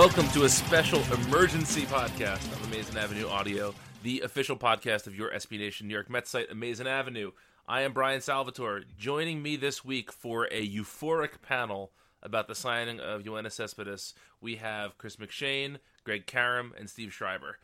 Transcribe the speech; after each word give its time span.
Welcome 0.00 0.28
to 0.28 0.44
a 0.44 0.48
special 0.48 1.02
emergency 1.12 1.82
podcast 1.82 2.50
of 2.52 2.64
Amazing 2.68 2.96
Avenue 2.96 3.28
Audio, 3.28 3.74
the 4.02 4.22
official 4.22 4.56
podcast 4.56 5.06
of 5.06 5.14
your 5.14 5.30
SB 5.30 5.58
Nation 5.58 5.88
New 5.88 5.92
York 5.92 6.08
Mets 6.08 6.30
site, 6.30 6.50
Amazing 6.50 6.86
Avenue. 6.86 7.32
I 7.68 7.82
am 7.82 7.92
Brian 7.92 8.22
Salvatore. 8.22 8.84
Joining 8.96 9.42
me 9.42 9.56
this 9.56 9.84
week 9.84 10.10
for 10.10 10.46
a 10.46 10.66
euphoric 10.66 11.42
panel 11.42 11.92
about 12.22 12.48
the 12.48 12.54
signing 12.54 12.98
of 12.98 13.24
Yoenis 13.24 13.52
Cespedes, 13.52 14.14
we 14.40 14.56
have 14.56 14.96
Chris 14.96 15.16
McShane, 15.16 15.76
Greg 16.02 16.24
Karam, 16.24 16.72
and 16.78 16.88
Steve 16.88 17.12
Schreiber. 17.12 17.58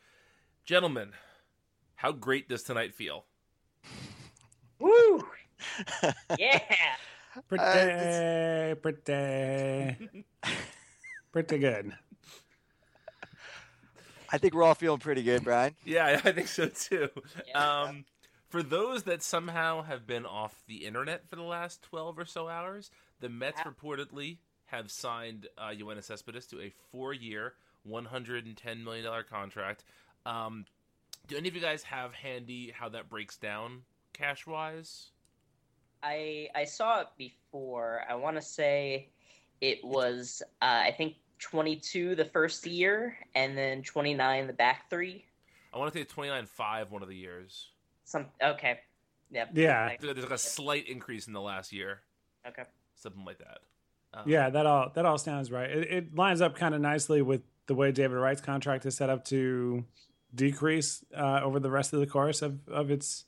Gentlemen, 0.63 1.13
how 1.95 2.11
great 2.11 2.47
does 2.47 2.61
tonight 2.61 2.93
feel? 2.93 3.25
Woo! 4.77 5.25
yeah. 6.37 6.59
Pretty, 7.47 7.63
uh, 7.63 8.75
pretty, 8.75 10.25
pretty 11.31 11.57
good. 11.57 11.93
I 14.31 14.37
think 14.37 14.53
we're 14.53 14.63
all 14.63 14.75
feeling 14.75 14.99
pretty 14.99 15.23
good, 15.23 15.43
Brian. 15.43 15.75
Yeah, 15.85 16.19
I 16.23 16.31
think 16.31 16.47
so 16.47 16.67
too. 16.67 17.09
Um, 17.55 18.05
for 18.49 18.63
those 18.63 19.03
that 19.03 19.23
somehow 19.23 19.83
have 19.83 20.07
been 20.07 20.25
off 20.25 20.63
the 20.67 20.85
internet 20.85 21.27
for 21.29 21.35
the 21.35 21.43
last 21.43 21.81
12 21.83 22.19
or 22.19 22.25
so 22.25 22.47
hours, 22.47 22.91
the 23.19 23.29
Mets 23.29 23.61
reportedly 23.61 24.37
have 24.65 24.91
signed 24.91 25.47
uh, 25.57 25.69
Yoenis 25.69 26.05
Cespedes 26.05 26.45
to 26.47 26.61
a 26.61 26.71
four-year, 26.91 27.53
$110 27.89 28.83
million 28.83 29.23
contract. 29.29 29.83
Um, 30.25 30.65
do 31.27 31.37
any 31.37 31.49
of 31.49 31.55
you 31.55 31.61
guys 31.61 31.83
have 31.83 32.13
handy 32.13 32.71
how 32.77 32.89
that 32.89 33.09
breaks 33.09 33.37
down 33.37 33.81
cash-wise? 34.13 35.11
I 36.03 36.49
I 36.53 36.65
saw 36.65 37.01
it 37.01 37.07
before. 37.17 38.03
I 38.07 38.15
want 38.15 38.35
to 38.35 38.41
say 38.41 39.09
it 39.61 39.83
was 39.83 40.43
uh, 40.61 40.83
I 40.85 40.93
think 40.95 41.15
22 41.39 42.15
the 42.15 42.25
first 42.25 42.65
year 42.65 43.17
and 43.35 43.57
then 43.57 43.83
29 43.83 44.47
the 44.47 44.53
back 44.53 44.89
three. 44.89 45.25
I 45.73 45.77
want 45.77 45.93
to 45.93 45.99
say 45.99 46.05
29.5 46.05 46.89
one 46.91 47.01
of 47.03 47.09
the 47.09 47.15
years. 47.15 47.69
Some 48.05 48.25
okay. 48.41 48.79
Yep. 49.31 49.49
Yeah. 49.53 49.85
Like- 49.85 50.01
There's 50.01 50.17
like 50.17 50.31
a 50.31 50.37
slight 50.37 50.87
increase 50.87 51.27
in 51.27 51.33
the 51.33 51.41
last 51.41 51.71
year, 51.73 52.01
okay. 52.47 52.63
something 52.95 53.25
like 53.25 53.39
that. 53.39 53.59
Um, 54.13 54.23
Yeah, 54.25 54.49
that 54.49 54.65
all 54.65 54.91
that 54.95 55.05
all 55.05 55.17
sounds 55.17 55.51
right. 55.51 55.69
It, 55.69 55.91
it 55.91 56.15
lines 56.15 56.41
up 56.41 56.55
kind 56.55 56.73
of 56.73 56.81
nicely 56.81 57.21
with 57.21 57.41
the 57.67 57.75
way 57.75 57.91
David 57.91 58.15
Wright's 58.15 58.41
contract 58.41 58.85
is 58.85 58.95
set 58.95 59.09
up 59.09 59.25
to 59.25 59.83
decrease 60.33 61.03
uh, 61.15 61.41
over 61.43 61.59
the 61.59 61.69
rest 61.69 61.93
of 61.93 61.99
the 61.99 62.07
course 62.07 62.41
of 62.41 62.59
of 62.69 62.89
its 62.89 63.25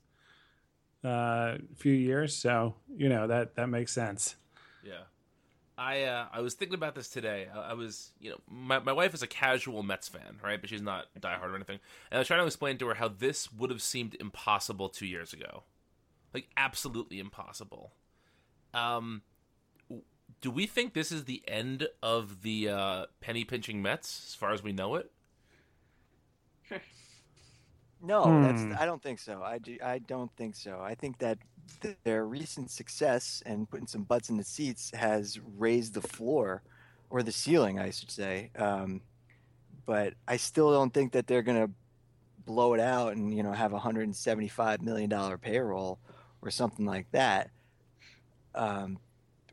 uh, 1.04 1.58
few 1.76 1.94
years. 1.94 2.36
So 2.36 2.76
you 2.96 3.10
know 3.10 3.28
that 3.28 3.56
that 3.56 3.68
makes 3.68 3.92
sense. 3.92 4.38
Yeah. 4.84 5.02
I 5.80 6.04
uh, 6.04 6.28
I 6.34 6.42
was 6.42 6.56
thinking 6.56 6.76
about 6.76 6.96
this 6.96 7.10
today. 7.10 7.48
I, 7.54 7.72
I 7.72 7.74
was, 7.74 8.12
you 8.20 8.32
know, 8.32 8.38
my, 8.50 8.80
my 8.80 8.94
wife 8.94 9.14
is 9.14 9.24
a 9.24 9.28
casual 9.28 9.84
Mets 9.84 10.10
fan, 10.10 10.40
right? 10.44 10.60
But 10.62 10.70
she's 10.70 10.82
not 10.82 11.08
diehard 11.20 11.52
or 11.52 11.56
anything. 11.56 11.80
And 12.12 12.18
I 12.18 12.20
was 12.20 12.28
trying 12.28 12.42
to 12.42 12.48
explain 12.48 12.78
to 12.80 12.88
her 12.88 12.96
how 12.96 13.08
this 13.10 13.52
would 13.54 13.72
have 13.72 13.82
seemed 13.82 14.16
impossible 14.20 14.90
two 14.90 15.08
years 15.08 15.34
ago, 15.34 15.64
like 16.34 16.50
absolutely 16.58 17.20
impossible. 17.20 17.94
Um, 18.74 19.24
do 20.42 20.52
we 20.52 20.68
think 20.68 20.94
this 20.94 21.12
is 21.12 21.26
the 21.26 21.44
end 21.48 21.88
of 22.04 22.44
the 22.44 22.70
uh, 22.70 23.06
penny 23.22 23.46
pinching 23.46 23.82
Mets, 23.82 24.26
as 24.30 24.36
far 24.36 24.54
as 24.54 24.64
we 24.64 24.72
know 24.74 24.96
it? 24.96 25.12
No, 28.02 28.38
Hmm. 28.38 28.40
that's 28.40 28.68
I 28.78 28.86
don't 28.86 29.02
think 29.02 29.20
so. 29.20 29.44
I 29.44 29.58
do, 29.60 29.78
I 29.84 30.00
don't 30.00 30.32
think 30.36 30.56
so. 30.56 30.80
I 30.82 30.96
think 30.96 31.20
that 31.20 31.38
th- 31.40 31.48
their 32.04 32.26
recent 32.26 32.72
success 32.72 33.44
and 33.46 33.70
putting 33.70 33.88
some 33.88 34.04
butts 34.04 34.30
in 34.30 34.38
the 34.38 34.44
seats 34.44 34.92
has 34.94 35.40
raised 35.58 35.94
the 35.94 36.02
floor 36.02 36.62
or 37.10 37.24
the 37.24 37.32
ceiling, 37.32 37.80
I 37.80 37.92
should 37.92 38.12
say. 38.12 38.52
Um, 38.56 39.02
but 39.86 40.14
I 40.28 40.38
still 40.38 40.72
don't 40.72 40.94
think 40.94 41.14
that 41.14 41.28
they're 41.28 41.42
going 41.42 41.66
to 41.66 41.72
blow 42.46 42.74
it 42.74 42.80
out 42.80 43.16
and 43.16 43.36
you 43.36 43.44
know 43.44 43.52
have 43.52 43.72
a 43.72 43.76
175 43.76 44.82
million 44.82 45.08
dollar 45.08 45.38
payroll 45.38 46.00
or 46.42 46.52
something 46.52 46.86
like 46.86 47.10
that. 47.12 47.50
Um, 48.56 48.98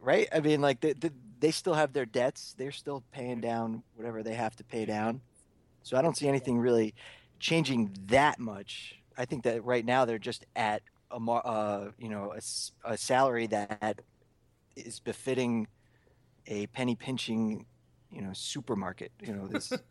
right? 0.00 0.28
I 0.32 0.40
mean, 0.40 0.60
like 0.60 0.80
they, 0.80 0.92
they, 0.92 1.10
they 1.40 1.50
still 1.50 1.74
have 1.74 1.92
their 1.92 2.06
debts. 2.06 2.54
They're 2.56 2.72
still 2.72 3.02
paying 3.12 3.40
down 3.40 3.82
whatever 3.96 4.22
they 4.22 4.34
have 4.34 4.56
to 4.56 4.64
pay 4.64 4.84
down. 4.84 5.20
So 5.82 5.96
I 5.96 6.02
don't 6.02 6.16
see 6.16 6.28
anything 6.28 6.58
really 6.58 6.94
changing 7.38 7.96
that 8.06 8.38
much. 8.38 8.98
I 9.18 9.24
think 9.24 9.44
that 9.44 9.64
right 9.64 9.84
now 9.84 10.04
they're 10.04 10.18
just 10.18 10.46
at 10.54 10.82
a 11.10 11.16
uh, 11.16 11.90
you 11.98 12.08
know 12.08 12.32
a, 12.32 12.36
s- 12.38 12.72
a 12.84 12.96
salary 12.96 13.46
that 13.48 14.00
is 14.76 15.00
befitting 15.00 15.66
a 16.46 16.66
penny 16.68 16.94
pinching 16.94 17.66
you 18.10 18.22
know 18.22 18.30
supermarket. 18.32 19.12
You 19.22 19.34
know 19.34 19.46
this. 19.48 19.72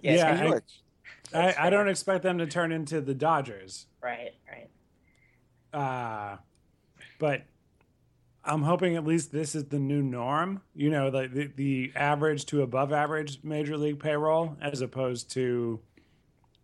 Yes, 0.00 0.18
Yeah, 0.18 0.32
I- 0.32 0.60
I, 1.34 1.66
I 1.66 1.70
don't 1.70 1.88
expect 1.88 2.22
them 2.22 2.38
to 2.38 2.46
turn 2.46 2.72
into 2.72 3.00
the 3.00 3.14
Dodgers. 3.14 3.86
right, 4.00 4.32
right. 4.50 4.68
Uh, 5.72 6.36
but 7.18 7.42
I'm 8.44 8.62
hoping 8.62 8.96
at 8.96 9.04
least 9.04 9.32
this 9.32 9.54
is 9.54 9.64
the 9.64 9.78
new 9.78 10.02
norm. 10.02 10.62
You 10.74 10.90
know, 10.90 11.10
the, 11.10 11.28
the 11.28 11.46
the 11.54 11.92
average 11.96 12.46
to 12.46 12.62
above 12.62 12.92
average 12.92 13.40
major 13.42 13.76
league 13.76 13.98
payroll, 14.00 14.56
as 14.60 14.80
opposed 14.80 15.30
to 15.32 15.80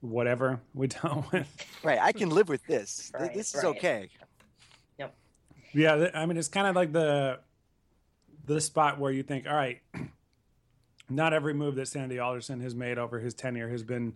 whatever 0.02 0.60
we 0.74 0.86
dealt 0.88 1.32
with. 1.32 1.48
Right, 1.82 1.98
I 1.98 2.12
can 2.12 2.28
live 2.28 2.48
with 2.48 2.64
this. 2.66 3.10
Right, 3.18 3.32
this 3.32 3.54
is 3.54 3.64
right. 3.64 3.76
okay. 3.76 4.08
Yep. 4.98 5.14
Yeah, 5.72 6.10
I 6.14 6.26
mean, 6.26 6.36
it's 6.36 6.48
kind 6.48 6.66
of 6.66 6.76
like 6.76 6.92
the 6.92 7.38
the 8.44 8.60
spot 8.60 8.98
where 8.98 9.12
you 9.12 9.22
think, 9.22 9.46
all 9.46 9.54
right, 9.54 9.80
not 11.08 11.32
every 11.32 11.54
move 11.54 11.76
that 11.76 11.88
Sandy 11.88 12.18
Alderson 12.18 12.60
has 12.60 12.74
made 12.74 12.98
over 12.98 13.20
his 13.20 13.34
tenure 13.34 13.68
has 13.68 13.82
been 13.82 14.14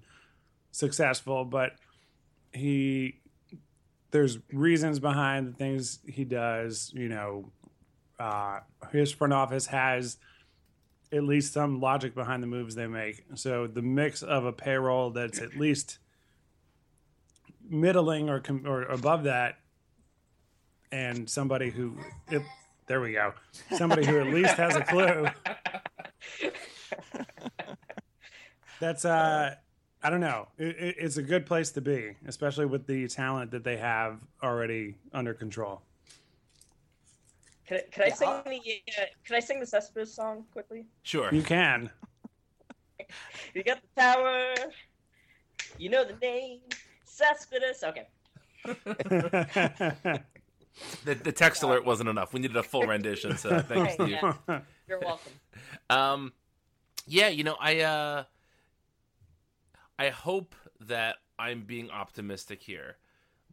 successful, 0.73 1.45
but 1.45 1.73
he 2.53 3.21
there's 4.11 4.39
reasons 4.53 4.99
behind 4.99 5.49
the 5.49 5.53
things 5.53 6.01
he 6.07 6.25
does. 6.25 6.91
You 6.95 7.09
know, 7.09 7.53
uh, 8.19 8.61
his 8.93 9.13
front 9.13 9.33
office 9.33 9.67
has 9.67 10.19
at 11.13 11.23
least 11.23 11.53
some 11.53 11.81
logic 11.81 12.15
behind 12.15 12.43
the 12.43 12.47
moves 12.47 12.75
they 12.75 12.87
make. 12.87 13.25
So 13.35 13.67
the 13.67 13.83
mix 13.83 14.23
of 14.23 14.45
a 14.45 14.53
payroll 14.53 15.11
that's 15.11 15.41
at 15.41 15.57
least 15.57 15.99
middling 17.69 18.29
or 18.29 18.41
com- 18.41 18.67
or 18.67 18.83
above 18.83 19.25
that 19.25 19.59
and 20.93 21.29
somebody 21.29 21.71
who 21.71 21.97
it, 22.31 22.43
there 22.87 23.01
we 23.01 23.13
go. 23.13 23.33
Somebody 23.77 24.07
who 24.07 24.21
at 24.21 24.29
least 24.29 24.55
has 24.55 24.77
a 24.77 24.83
clue. 24.83 25.27
That's 28.81 29.05
uh 29.05 29.55
i 30.03 30.11
don't 30.11 30.21
know. 30.21 30.49
It, 30.59 30.77
it, 30.79 30.97
it's 30.99 31.17
a 31.17 31.23
good 31.23 31.47
place 31.47 31.71
to 31.73 31.81
be 31.81 32.17
especially 32.27 32.67
with 32.67 32.87
the 32.87 33.09
talent 33.09 33.51
that 33.53 33.65
they 33.65 33.79
have 33.79 34.19
already 34.43 34.97
under 35.13 35.35
control 35.35 35.83
Can 37.67 37.79
I, 37.79 37.81
can 37.91 38.03
I 38.05 38.07
Yeah, 38.09 38.15
sing 38.15 38.29
I'll- 38.29 38.43
the 38.45 38.59
uh, 38.99 39.05
Can 39.25 39.37
I 39.37 39.41
sing 39.41 39.61
the 39.61 39.67
Cespedes 39.67 40.15
song 40.15 40.45
quickly? 40.53 40.87
Sure. 41.03 41.29
you 41.33 41.43
can 41.43 41.91
You 43.55 43.63
got 43.65 43.79
the 43.83 44.01
tower. 44.01 44.55
You 45.79 45.89
know 45.91 46.05
the 46.05 46.15
name. 46.23 46.61
Cespedes. 47.05 47.83
Okay. 47.85 48.07
The, 51.07 51.15
the 51.15 51.33
text 51.33 51.63
alert 51.63 51.87
wasn't 51.87 52.11
enough. 52.11 52.35
We 52.35 52.41
needed 52.41 52.59
a 52.59 52.63
full 52.63 52.83
rendition. 52.87 53.39
So 53.39 53.61
thanks, 53.61 53.71
Right, 53.71 53.93
Steve. 53.95 54.09
yeah. 54.49 54.61
You're 54.87 55.01
welcome. 55.01 55.33
Um, 55.89 56.33
yeah, 57.07 57.29
you 57.29 57.45
know, 57.45 57.57
I 57.59 57.81
uh, 57.81 58.25
I 59.99 60.11
hope 60.11 60.55
that 60.81 61.17
I'm 61.39 61.63
being 61.63 61.91
optimistic 61.91 62.63
here, 62.63 62.97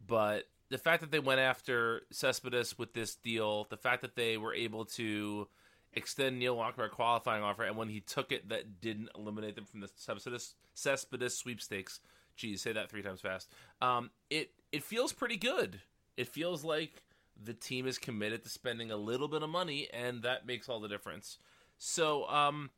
but 0.06 0.44
the 0.74 0.78
fact 0.78 1.02
that 1.02 1.12
they 1.12 1.20
went 1.20 1.38
after 1.38 2.02
Cespedes 2.10 2.76
with 2.76 2.94
this 2.94 3.14
deal, 3.14 3.68
the 3.70 3.76
fact 3.76 4.02
that 4.02 4.16
they 4.16 4.36
were 4.36 4.52
able 4.52 4.84
to 4.84 5.46
extend 5.92 6.36
Neil 6.36 6.56
Walker 6.56 6.82
a 6.82 6.88
qualifying 6.88 7.44
offer, 7.44 7.62
and 7.62 7.76
when 7.76 7.88
he 7.88 8.00
took 8.00 8.32
it, 8.32 8.48
that 8.48 8.80
didn't 8.80 9.08
eliminate 9.16 9.54
them 9.54 9.66
from 9.66 9.78
the 9.78 9.88
Cespedes 9.94 10.56
Cespedes 10.74 11.38
sweepstakes. 11.38 12.00
Geez, 12.34 12.60
say 12.60 12.72
that 12.72 12.90
three 12.90 13.02
times 13.02 13.20
fast. 13.20 13.52
Um, 13.80 14.10
it 14.30 14.50
it 14.72 14.82
feels 14.82 15.12
pretty 15.12 15.36
good. 15.36 15.80
It 16.16 16.26
feels 16.26 16.64
like 16.64 17.04
the 17.40 17.54
team 17.54 17.86
is 17.86 17.96
committed 17.96 18.42
to 18.42 18.48
spending 18.48 18.90
a 18.90 18.96
little 18.96 19.28
bit 19.28 19.44
of 19.44 19.50
money, 19.50 19.86
and 19.94 20.24
that 20.24 20.44
makes 20.44 20.68
all 20.68 20.80
the 20.80 20.88
difference. 20.88 21.38
So, 21.78 22.28
um, 22.28 22.70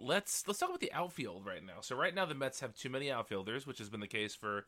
let's 0.00 0.48
let's 0.48 0.58
talk 0.58 0.70
about 0.70 0.80
the 0.80 0.92
outfield 0.92 1.46
right 1.46 1.64
now. 1.64 1.80
So, 1.80 1.94
right 1.94 2.12
now 2.12 2.26
the 2.26 2.34
Mets 2.34 2.58
have 2.58 2.74
too 2.74 2.90
many 2.90 3.08
outfielders, 3.08 3.68
which 3.68 3.78
has 3.78 3.88
been 3.88 4.00
the 4.00 4.08
case 4.08 4.34
for 4.34 4.66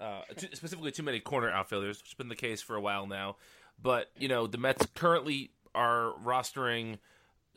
uh, 0.00 0.22
specifically 0.36 0.90
too 0.90 1.02
many 1.02 1.20
corner 1.20 1.50
outfielders, 1.50 1.98
which 1.98 2.10
has 2.10 2.14
been 2.14 2.28
the 2.28 2.36
case 2.36 2.62
for 2.62 2.76
a 2.76 2.80
while 2.80 3.06
now. 3.06 3.36
But 3.80 4.10
you 4.16 4.28
know, 4.28 4.46
the 4.46 4.58
Mets 4.58 4.86
currently 4.94 5.50
are 5.74 6.12
rostering 6.24 6.98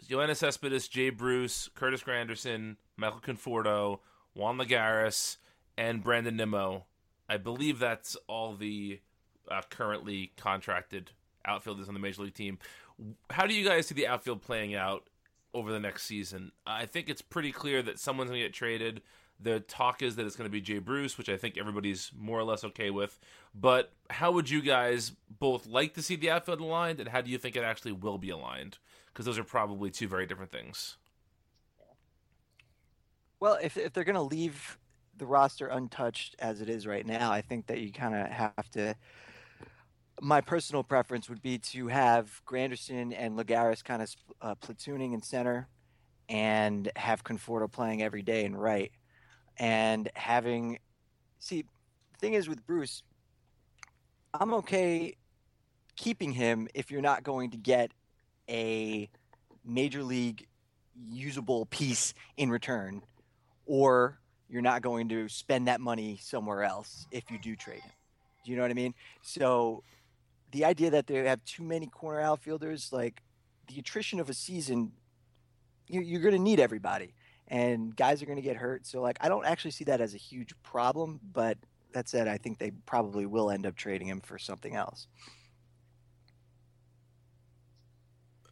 Yoenis 0.08 0.38
Cespedes, 0.38 0.88
Jay 0.88 1.10
Bruce, 1.10 1.70
Curtis 1.74 2.04
Granderson, 2.04 2.78
Michael 2.98 3.22
Conforto, 3.22 4.00
Juan 4.34 4.58
Lagares, 4.58 5.38
and 5.78 6.04
Brandon 6.04 6.36
Nimmo. 6.36 6.86
I 7.30 7.38
believe 7.38 7.80
that's 7.80 8.18
all 8.28 8.56
the 8.56 9.00
uh, 9.50 9.62
currently 9.70 10.32
contracted 10.38 11.12
outfielders 11.46 11.88
on 11.88 11.94
the 11.94 12.00
major 12.00 12.24
league 12.24 12.34
team. 12.34 12.60
How 13.30 13.48
do 13.48 13.54
you 13.54 13.68
guys 13.68 13.88
see 13.88 13.96
the 13.96 14.08
outfield 14.08 14.42
playing 14.42 14.76
out 14.76 15.08
over 15.54 15.72
the 15.72 15.80
next 15.80 16.04
season? 16.04 16.52
I 16.66 16.86
think 16.86 17.10
it's 17.10 17.22
pretty 17.22 17.52
clear 17.52 17.82
that 17.82 18.00
someone's 18.00 18.30
going 18.30 18.42
to 18.42 18.46
get 18.46 18.54
traded. 18.54 19.02
The 19.44 19.60
talk 19.60 20.02
is 20.02 20.16
that 20.16 20.26
it's 20.26 20.38
going 20.38 20.50
to 20.50 20.52
be 20.52 20.62
Jay 20.62 20.80
Bruce, 20.80 21.18
which 21.18 21.28
I 21.28 21.36
think 21.36 21.58
everybody's 21.58 22.12
more 22.18 22.40
or 22.40 22.44
less 22.46 22.64
okay 22.64 22.90
with. 22.90 23.20
But 23.54 23.92
how 24.10 24.32
would 24.32 24.50
you 24.50 24.62
guys 24.62 25.12
both 25.40 25.68
like 25.68 25.94
to 25.96 26.02
see 26.02 26.16
the 26.16 26.32
outfield 26.32 26.62
aligned, 26.62 27.02
and 27.02 27.10
how 27.10 27.22
do 27.22 27.30
you 27.30 27.38
think 27.38 27.58
it 27.58 27.64
actually 27.64 27.92
will 27.92 28.18
be 28.18 28.30
aligned? 28.30 28.78
Because 29.08 29.26
those 29.26 29.38
are 29.38 29.44
probably 29.44 29.92
two 29.92 30.08
very 30.08 30.26
different 30.26 30.52
things. 30.52 30.98
Well, 33.40 33.60
if 33.62 33.76
if 33.76 33.92
they're 33.92 34.06
going 34.06 34.16
to 34.16 34.22
leave 34.22 34.80
the 35.18 35.26
roster 35.26 35.68
untouched 35.68 36.36
as 36.40 36.62
it 36.62 36.70
is 36.70 36.88
right 36.88 37.06
now, 37.06 37.32
I 37.32 37.42
think 37.42 37.68
that 37.68 37.80
you 37.82 37.92
kind 37.92 38.16
of 38.16 38.28
have 38.28 38.70
to. 38.72 38.96
My 40.22 40.40
personal 40.40 40.84
preference 40.84 41.28
would 41.28 41.42
be 41.42 41.58
to 41.58 41.88
have 41.90 42.42
Granderson 42.48 43.14
and 43.18 43.38
Lagares 43.38 43.84
kind 43.84 44.02
of 44.02 44.16
uh, 44.42 44.56
platooning 44.56 45.14
in 45.14 45.22
center, 45.22 45.68
and 46.30 46.90
have 46.96 47.24
Conforto 47.24 47.70
playing 47.70 48.02
every 48.02 48.22
day 48.22 48.46
in 48.46 48.56
right, 48.56 48.92
and 49.58 50.10
having. 50.16 50.80
See, 51.40 51.64
the 52.14 52.20
thing 52.20 52.34
is 52.34 52.48
with 52.48 52.66
Bruce, 52.66 53.04
I'm 54.34 54.54
okay 54.56 55.16
keeping 55.96 56.32
him 56.32 56.68
if 56.74 56.90
you're 56.90 57.02
not 57.02 57.24
going 57.24 57.52
to 57.52 57.58
get 57.58 57.92
a 58.50 59.10
major 59.64 60.04
league 60.04 60.48
usable 61.10 61.66
piece 61.68 62.14
in 62.38 62.50
return 62.50 63.02
or 63.66 64.20
you're 64.50 64.62
not 64.62 64.82
going 64.82 65.10
to 65.10 65.28
spend 65.30 65.68
that 65.68 65.80
money 65.80 66.18
somewhere 66.22 66.64
else 66.64 67.08
if 67.12 67.30
you 67.32 67.40
do 67.40 67.56
trade 67.56 67.82
him. 67.82 67.92
Do 68.44 68.52
you 68.52 68.58
know 68.58 68.64
what 68.64 68.72
I 68.72 68.76
mean? 68.76 68.94
So 69.22 69.84
the 70.52 70.66
idea 70.66 70.92
that 70.92 71.08
they 71.08 71.16
have 71.24 71.44
too 71.46 71.64
many 71.64 71.88
corner 71.88 72.20
outfielders, 72.20 72.92
like 72.92 73.22
the 73.68 73.80
attrition 73.80 74.20
of 74.20 74.30
a 74.30 74.34
season, 74.34 74.92
you- 75.88 76.02
you're 76.02 76.22
going 76.22 76.36
to 76.36 76.42
need 76.42 76.60
everybody, 76.60 77.14
and 77.48 77.96
guys 77.96 78.22
are 78.22 78.26
going 78.26 78.38
to 78.38 78.42
get 78.42 78.56
hurt. 78.56 78.86
So 78.88 79.02
like, 79.02 79.18
I 79.22 79.30
don't 79.30 79.46
actually 79.46 79.72
see 79.72 79.84
that 79.86 80.02
as 80.02 80.14
a 80.14 80.18
huge 80.18 80.54
problem. 80.64 81.20
But 81.32 81.58
that 81.94 82.10
said, 82.10 82.28
I 82.28 82.38
think 82.38 82.58
they 82.58 82.72
probably 82.86 83.26
will 83.26 83.52
end 83.52 83.66
up 83.66 83.76
trading 83.76 84.08
him 84.08 84.22
for 84.22 84.38
something 84.38 84.76
else. 84.76 85.08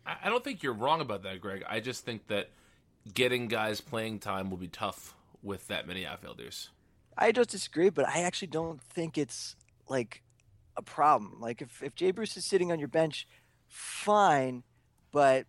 I 0.06 0.30
don't 0.30 0.44
think 0.44 0.64
you're 0.64 0.74
wrong 0.74 1.00
about 1.00 1.24
that, 1.24 1.40
Greg. 1.42 1.64
I 1.70 1.80
just 1.80 2.04
think 2.04 2.28
that 2.28 2.50
getting 3.14 3.48
guys 3.48 3.82
playing 3.82 4.20
time 4.20 4.50
will 4.50 4.58
be 4.58 4.68
tough 4.68 5.16
with 5.44 5.68
that 5.68 5.88
many 5.88 6.06
outfielders. 6.06 6.70
I 7.18 7.32
just 7.32 7.52
disagree, 7.52 7.90
but 7.90 8.08
I 8.08 8.22
actually 8.22 8.48
don't 8.48 8.82
think 8.82 9.18
it's 9.18 9.56
like 9.88 10.24
a 10.76 10.82
problem. 10.82 11.38
Like 11.40 11.62
if, 11.62 11.84
if 11.84 11.96
Jay 11.96 12.12
Bruce 12.12 12.36
is 12.36 12.46
sitting 12.46 12.72
on 12.72 12.80
your 12.80 12.88
bench, 12.88 13.28
fine, 13.68 14.64
but 15.12 15.46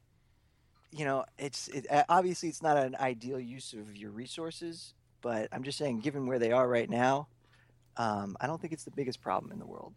you 0.93 1.05
know, 1.05 1.25
it's 1.39 1.69
it, 1.69 1.87
obviously 2.09 2.49
it's 2.49 2.63
not 2.63 2.77
an 2.77 2.95
ideal 2.97 3.41
use 3.41 3.73
of 3.73 3.97
your 3.97 4.11
resources. 4.11 4.95
But 5.23 5.49
I'm 5.53 5.63
just 5.63 5.79
saying, 5.79 6.01
given 6.01 6.27
where 6.27 6.39
they 6.39 6.53
are 6.53 6.69
right 6.69 6.91
now, 6.91 7.29
um, 7.97 8.37
I 8.41 8.47
don't 8.47 8.61
think 8.61 8.73
it's 8.73 8.85
the 8.85 8.91
biggest 8.91 9.23
problem 9.23 9.53
in 9.53 9.59
the 9.59 9.67
world. 9.67 9.95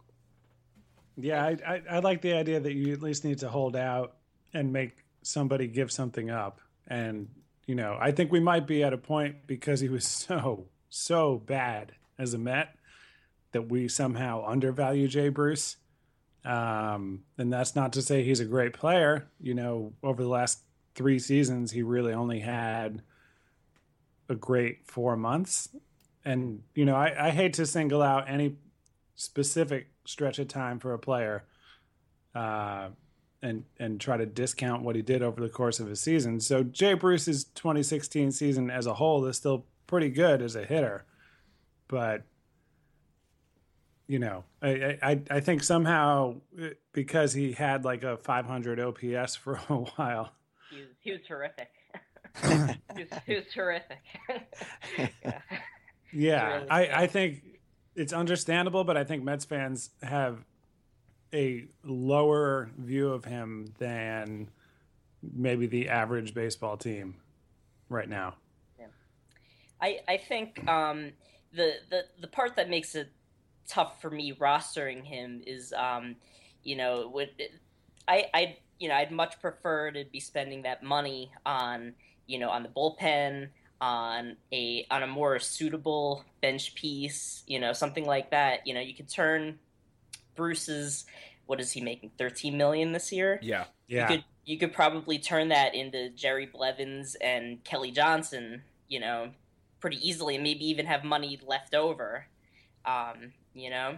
Yeah, 1.17 1.43
I, 1.43 1.57
I, 1.67 1.81
I 1.89 1.99
like 1.99 2.21
the 2.21 2.33
idea 2.33 2.59
that 2.59 2.73
you 2.73 2.93
at 2.93 3.01
least 3.01 3.25
need 3.25 3.39
to 3.39 3.49
hold 3.49 3.75
out 3.75 4.15
and 4.53 4.71
make 4.71 5.03
somebody 5.23 5.67
give 5.67 5.91
something 5.91 6.29
up. 6.29 6.61
And, 6.87 7.29
you 7.65 7.75
know, 7.75 7.97
I 7.99 8.11
think 8.11 8.31
we 8.31 8.39
might 8.39 8.67
be 8.67 8.83
at 8.83 8.93
a 8.93 8.97
point 8.97 9.47
because 9.47 9.79
he 9.79 9.89
was 9.89 10.05
so, 10.07 10.67
so 10.89 11.37
bad 11.37 11.93
as 12.19 12.33
a 12.33 12.37
Met 12.37 12.75
that 13.51 13.69
we 13.69 13.87
somehow 13.87 14.45
undervalue 14.45 15.07
Jay 15.07 15.29
Bruce. 15.29 15.77
Um, 16.43 17.23
and 17.37 17.51
that's 17.51 17.75
not 17.75 17.93
to 17.93 18.01
say 18.01 18.23
he's 18.23 18.39
a 18.39 18.45
great 18.45 18.73
player. 18.73 19.27
You 19.41 19.55
know, 19.55 19.93
over 20.03 20.21
the 20.21 20.29
last 20.29 20.59
three 20.95 21.19
seasons, 21.19 21.71
he 21.71 21.83
really 21.83 22.13
only 22.13 22.39
had 22.39 23.01
a 24.27 24.35
great 24.35 24.87
four 24.87 25.15
months. 25.15 25.69
And, 26.23 26.63
you 26.73 26.85
know, 26.85 26.95
I, 26.95 27.27
I 27.27 27.29
hate 27.29 27.53
to 27.53 27.65
single 27.65 28.01
out 28.01 28.27
any 28.27 28.55
specific 29.15 29.87
stretch 30.05 30.39
of 30.39 30.47
time 30.47 30.79
for 30.79 30.93
a 30.93 30.99
player. 30.99 31.43
Uh, 32.33 32.89
and 33.45 33.63
and 33.79 34.01
try 34.01 34.17
to 34.17 34.25
discount 34.25 34.81
what 34.81 34.95
he 34.95 35.01
did 35.03 35.21
over 35.21 35.39
the 35.39 35.49
course 35.49 35.79
of 35.79 35.87
his 35.87 36.01
season. 36.01 36.39
So 36.39 36.63
Jay 36.63 36.95
Bruce's 36.95 37.43
2016 37.43 38.31
season 38.31 38.71
as 38.71 38.87
a 38.87 38.95
whole 38.95 39.23
is 39.25 39.37
still 39.37 39.65
pretty 39.85 40.09
good 40.09 40.41
as 40.41 40.55
a 40.55 40.65
hitter, 40.65 41.05
but 41.87 42.23
you 44.07 44.19
know, 44.19 44.43
I 44.61 44.97
I, 45.01 45.21
I 45.29 45.39
think 45.41 45.63
somehow 45.63 46.37
because 46.91 47.33
he 47.33 47.53
had 47.53 47.85
like 47.85 48.03
a 48.03 48.17
500 48.17 48.79
OPS 48.79 49.35
for 49.43 49.59
a 49.69 49.75
while. 49.75 50.31
He 50.69 50.77
was, 50.77 50.89
he 50.99 51.11
was 51.11 51.21
terrific. 51.27 51.69
he, 52.95 53.03
was, 53.03 53.09
he 53.25 53.35
was 53.35 53.45
terrific. 53.53 53.99
yeah. 55.23 55.41
Yeah, 56.13 56.55
really 56.55 56.69
I, 56.69 57.03
I 57.03 57.07
think 57.07 57.43
it's 57.95 58.13
understandable, 58.13 58.83
but 58.83 58.95
I 58.97 59.03
think 59.03 59.23
Mets 59.23 59.45
fans 59.45 59.89
have 60.01 60.45
a 61.33 61.65
lower 61.83 62.69
view 62.77 63.09
of 63.09 63.25
him 63.25 63.73
than 63.79 64.49
maybe 65.33 65.67
the 65.67 65.89
average 65.89 66.33
baseball 66.33 66.77
team 66.77 67.15
right 67.89 68.07
now. 68.07 68.35
Yeah. 68.79 68.85
I 69.81 69.99
I 70.07 70.17
think 70.17 70.67
um, 70.69 71.11
the 71.53 71.73
the 71.89 72.05
the 72.21 72.27
part 72.27 72.55
that 72.55 72.69
makes 72.69 72.95
it 72.95 73.11
tough 73.67 74.01
for 74.01 74.09
me 74.09 74.33
rostering 74.33 75.03
him 75.03 75.41
is 75.45 75.73
um, 75.73 76.15
you 76.63 76.75
know 76.75 77.09
would 77.13 77.29
I 78.07 78.25
I 78.33 78.57
you 78.79 78.89
know 78.89 78.95
I'd 78.95 79.11
much 79.11 79.39
prefer 79.41 79.91
to 79.91 80.05
be 80.05 80.19
spending 80.19 80.63
that 80.63 80.83
money 80.83 81.31
on 81.45 81.93
you 82.27 82.39
know 82.39 82.49
on 82.49 82.63
the 82.63 82.69
bullpen 82.69 83.49
on 83.81 84.37
a 84.53 84.85
on 84.89 85.03
a 85.03 85.07
more 85.07 85.39
suitable 85.39 86.23
bench 86.41 86.75
piece 86.75 87.43
you 87.47 87.59
know 87.59 87.73
something 87.73 88.05
like 88.05 88.31
that 88.31 88.65
you 88.65 88.73
know 88.73 88.79
you 88.79 88.93
could 88.93 89.09
turn 89.09 89.59
Bruce's 90.35 91.05
what 91.45 91.59
is 91.59 91.71
he 91.71 91.81
making 91.81 92.11
13 92.17 92.57
million 92.57 92.91
this 92.91 93.11
year 93.11 93.39
Yeah. 93.41 93.65
Yeah. 93.87 94.09
you 94.09 94.15
could 94.15 94.25
you 94.45 94.59
could 94.59 94.73
probably 94.73 95.17
turn 95.17 95.49
that 95.49 95.73
into 95.73 96.09
Jerry 96.11 96.45
Blevins 96.45 97.15
and 97.15 97.63
Kelly 97.63 97.91
Johnson, 97.91 98.61
you 98.87 98.99
know, 98.99 99.31
pretty 99.79 99.97
easily, 100.07 100.35
and 100.35 100.43
maybe 100.43 100.65
even 100.69 100.85
have 100.85 101.03
money 101.03 101.39
left 101.45 101.73
over. 101.73 102.27
Um, 102.85 103.33
you 103.55 103.71
know, 103.71 103.97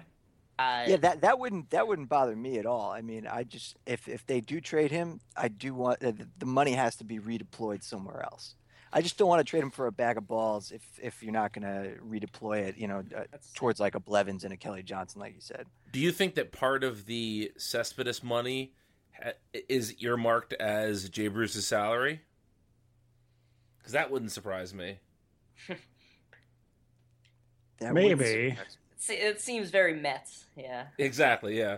uh, 0.59 0.85
yeah, 0.87 0.97
that 0.97 1.21
that 1.21 1.39
wouldn't 1.39 1.69
that 1.69 1.87
wouldn't 1.87 2.09
bother 2.09 2.35
me 2.35 2.57
at 2.57 2.65
all. 2.65 2.91
I 2.91 3.01
mean, 3.01 3.27
I 3.27 3.43
just 3.43 3.75
if 3.85 4.07
if 4.07 4.25
they 4.25 4.41
do 4.41 4.59
trade 4.59 4.91
him, 4.91 5.19
I 5.35 5.47
do 5.49 5.73
want 5.73 6.03
uh, 6.03 6.13
the 6.39 6.45
money 6.45 6.73
has 6.73 6.95
to 6.97 7.03
be 7.03 7.19
redeployed 7.19 7.83
somewhere 7.83 8.23
else. 8.23 8.55
I 8.91 9.01
just 9.01 9.17
don't 9.17 9.27
want 9.27 9.45
to 9.45 9.49
trade 9.49 9.61
him 9.61 9.69
for 9.69 9.85
a 9.87 9.91
bag 9.91 10.17
of 10.17 10.27
balls 10.27 10.71
if 10.71 10.81
if 11.01 11.21
you're 11.21 11.33
not 11.33 11.53
going 11.53 11.63
to 11.63 11.99
redeploy 12.01 12.59
it, 12.61 12.77
you 12.77 12.87
know, 12.87 13.03
uh, 13.15 13.23
towards 13.53 13.79
like 13.79 13.95
a 13.95 13.99
Blevins 13.99 14.43
and 14.43 14.53
a 14.53 14.57
Kelly 14.57 14.81
Johnson, 14.81 15.21
like 15.21 15.35
you 15.35 15.41
said. 15.41 15.65
Do 15.91 15.99
you 15.99 16.11
think 16.11 16.35
that 16.35 16.51
part 16.51 16.83
of 16.83 17.05
the 17.05 17.51
Cespedes 17.57 18.23
money 18.23 18.73
ha- 19.21 19.33
is 19.69 19.93
earmarked 20.01 20.53
as 20.53 21.09
Jay 21.09 21.27
Bruce's 21.27 21.67
salary? 21.67 22.21
Because 23.77 23.91
that 23.93 24.09
wouldn't 24.09 24.31
surprise 24.31 24.73
me. 24.73 24.97
That 27.79 27.93
wouldn't 27.93 28.19
Maybe. 28.19 28.49
surprise 28.49 28.77
me. 28.79 28.86
It's- 28.97 29.09
it 29.09 29.41
seems 29.41 29.69
very 29.69 29.93
Mets. 29.93 30.45
Yeah, 30.55 30.87
Exactly. 30.97 31.57
Yeah. 31.57 31.77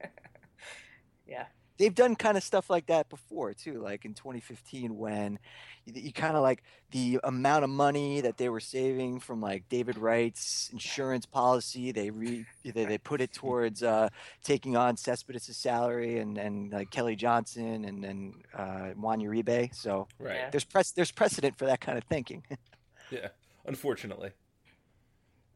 yeah. 1.26 1.46
they've 1.78 1.94
done 1.94 2.14
kind 2.16 2.36
of 2.36 2.42
stuff 2.42 2.68
like 2.68 2.86
that 2.86 3.08
before 3.08 3.54
too 3.54 3.80
like 3.80 4.04
in 4.04 4.12
2015 4.14 4.96
when 4.98 5.38
you, 5.86 5.92
you 5.96 6.12
kind 6.12 6.36
of 6.36 6.42
like 6.42 6.62
the 6.90 7.18
amount 7.24 7.64
of 7.64 7.70
money 7.70 8.20
that 8.20 8.36
they 8.36 8.48
were 8.50 8.60
saving 8.60 9.18
from 9.20 9.40
like 9.40 9.66
david 9.70 9.96
wright's 9.96 10.68
insurance 10.72 11.24
policy 11.24 11.90
they 11.92 12.10
re 12.10 12.44
they, 12.64 12.84
they 12.84 12.98
put 12.98 13.20
it 13.22 13.32
towards 13.32 13.82
uh, 13.82 14.08
taking 14.44 14.76
on 14.76 14.96
cespedes' 14.96 15.56
salary 15.56 16.18
and 16.18 16.36
and 16.36 16.70
like 16.72 16.90
kelly 16.90 17.16
johnson 17.16 17.84
and 17.86 18.04
and 18.04 18.34
uh, 18.54 18.88
juan 18.90 19.20
uribe 19.20 19.74
so 19.74 20.06
Right. 20.18 20.34
Yeah. 20.36 20.50
there's 20.50 20.64
press 20.64 20.90
there's 20.92 21.12
precedent 21.12 21.56
for 21.56 21.64
that 21.66 21.80
kind 21.80 21.96
of 21.98 22.04
thinking 22.04 22.42
Yeah, 23.10 23.28
unfortunately. 23.64 24.30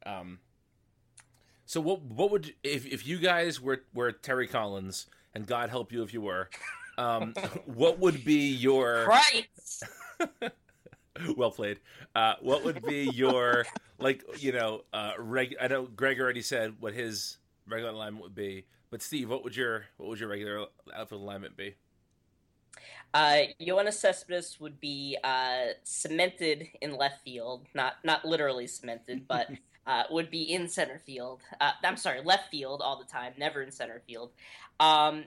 Um. 0.05 0.39
So 1.67 1.81
what 1.81 2.03
what 2.03 2.31
would 2.31 2.55
if 2.63 2.87
if 2.87 3.07
you 3.07 3.19
guys 3.19 3.61
were 3.61 3.83
were 3.95 4.13
Terry 4.13 4.47
Collins 4.47 5.07
and 5.35 5.47
God 5.47 5.71
help 5.71 5.93
you 5.93 6.03
if 6.03 6.13
you 6.13 6.21
were, 6.21 6.51
um, 6.99 7.35
what 7.67 7.99
would 7.99 8.25
be 8.25 8.53
your 8.53 9.07
Right. 9.07 9.49
well 11.37 11.51
played? 11.51 11.81
Uh, 12.15 12.35
what 12.41 12.65
would 12.65 12.85
be 12.85 13.11
your 13.15 13.67
like 13.99 14.25
you 14.39 14.53
know 14.53 14.83
uh 14.93 15.13
reg? 15.19 15.57
I 15.61 15.69
know 15.69 15.85
Greg 15.85 16.21
already 16.21 16.43
said 16.43 16.75
what 16.81 16.93
his 16.93 17.39
regular 17.67 17.93
alignment 17.93 18.23
would 18.23 18.35
be, 18.35 18.67
but 18.91 19.03
Steve, 19.03 19.31
what 19.31 19.43
would 19.45 19.57
your 19.57 19.87
what 19.97 20.09
would 20.11 20.21
your 20.21 20.29
regular 20.29 20.67
outfield 20.95 21.23
alignment 21.23 21.57
be? 21.57 21.75
Uh, 23.15 23.43
Yoenis 23.61 23.95
Cespedes 23.95 24.59
would 24.59 24.81
be 24.81 25.17
uh, 25.23 25.67
cemented 25.85 26.67
in 26.83 26.97
left 26.97 27.23
field, 27.23 27.67
not 27.73 27.95
not 28.05 28.25
literally 28.25 28.67
cemented, 28.67 29.29
but 29.29 29.49
uh, 29.87 30.05
would 30.11 30.31
be 30.31 30.43
in 30.43 30.69
center 30.69 31.01
field. 31.05 31.43
Uh, 31.61 31.73
I'm 31.83 31.97
sorry, 31.97 32.23
left 32.23 32.51
field 32.51 32.81
all 32.83 32.99
the 32.99 33.05
time, 33.05 33.33
never 33.37 33.63
in 33.63 33.71
center 33.71 34.03
field. 34.07 34.31
Um, 34.81 35.25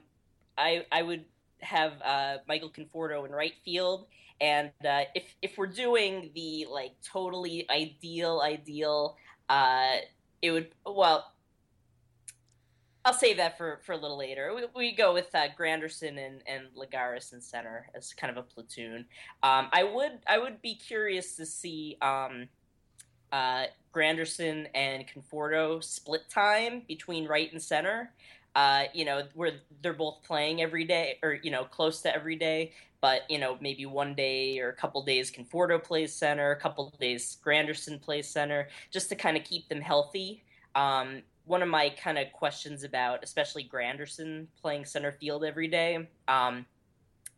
I 0.56 0.84
I 0.90 1.02
would 1.02 1.24
have 1.60 1.92
uh, 2.04 2.38
Michael 2.46 2.70
Conforto 2.70 3.24
in 3.24 3.32
right 3.32 3.54
field, 3.64 4.06
and 4.40 4.70
uh, 4.84 5.02
if 5.14 5.34
if 5.42 5.56
we're 5.56 5.66
doing 5.66 6.30
the 6.34 6.66
like 6.70 6.92
totally 7.02 7.66
ideal 7.70 8.40
ideal, 8.44 9.16
uh, 9.48 9.96
it 10.42 10.50
would 10.50 10.68
well. 10.84 11.32
I'll 13.04 13.14
save 13.14 13.38
that 13.38 13.56
for, 13.56 13.80
for 13.86 13.92
a 13.92 13.96
little 13.96 14.18
later. 14.18 14.52
We, 14.54 14.64
we 14.76 14.92
go 14.94 15.14
with 15.14 15.34
uh, 15.34 15.46
Granderson 15.58 16.18
and, 16.18 16.42
and 16.46 16.64
Lagares 16.76 17.32
in 17.32 17.40
center 17.40 17.86
as 17.94 18.12
kind 18.12 18.30
of 18.30 18.36
a 18.36 18.42
platoon. 18.42 19.06
Um, 19.42 19.68
I 19.72 19.84
would 19.84 20.18
I 20.26 20.36
would 20.36 20.60
be 20.60 20.74
curious 20.74 21.34
to 21.36 21.46
see 21.46 21.96
um, 22.02 22.48
uh, 23.32 23.64
Granderson 23.94 24.66
and 24.74 25.04
Conforto 25.06 25.82
split 25.82 26.28
time 26.28 26.82
between 26.86 27.26
right 27.26 27.50
and 27.52 27.62
center. 27.62 28.12
Uh, 28.54 28.84
you 28.92 29.04
know, 29.04 29.22
where 29.34 29.52
they're 29.82 29.92
both 29.92 30.22
playing 30.24 30.60
every 30.60 30.84
day, 30.84 31.18
or 31.22 31.38
you 31.42 31.50
know, 31.50 31.64
close 31.64 32.00
to 32.02 32.12
every 32.12 32.34
day. 32.34 32.72
But 33.00 33.22
you 33.30 33.38
know, 33.38 33.56
maybe 33.60 33.86
one 33.86 34.14
day 34.14 34.58
or 34.58 34.70
a 34.70 34.74
couple 34.74 35.02
days 35.04 35.30
Conforto 35.30 35.82
plays 35.82 36.12
center, 36.12 36.50
a 36.50 36.56
couple 36.56 36.92
days 36.98 37.38
Granderson 37.44 38.00
plays 38.00 38.28
center, 38.28 38.68
just 38.90 39.08
to 39.10 39.14
kind 39.14 39.36
of 39.36 39.44
keep 39.44 39.68
them 39.68 39.80
healthy. 39.80 40.42
Um, 40.74 41.22
one 41.44 41.62
of 41.62 41.68
my 41.68 41.90
kind 41.90 42.18
of 42.18 42.32
questions 42.32 42.84
about, 42.84 43.22
especially 43.22 43.64
Granderson 43.64 44.46
playing 44.60 44.84
center 44.84 45.12
field 45.12 45.44
every 45.44 45.68
day, 45.68 46.08
um, 46.26 46.66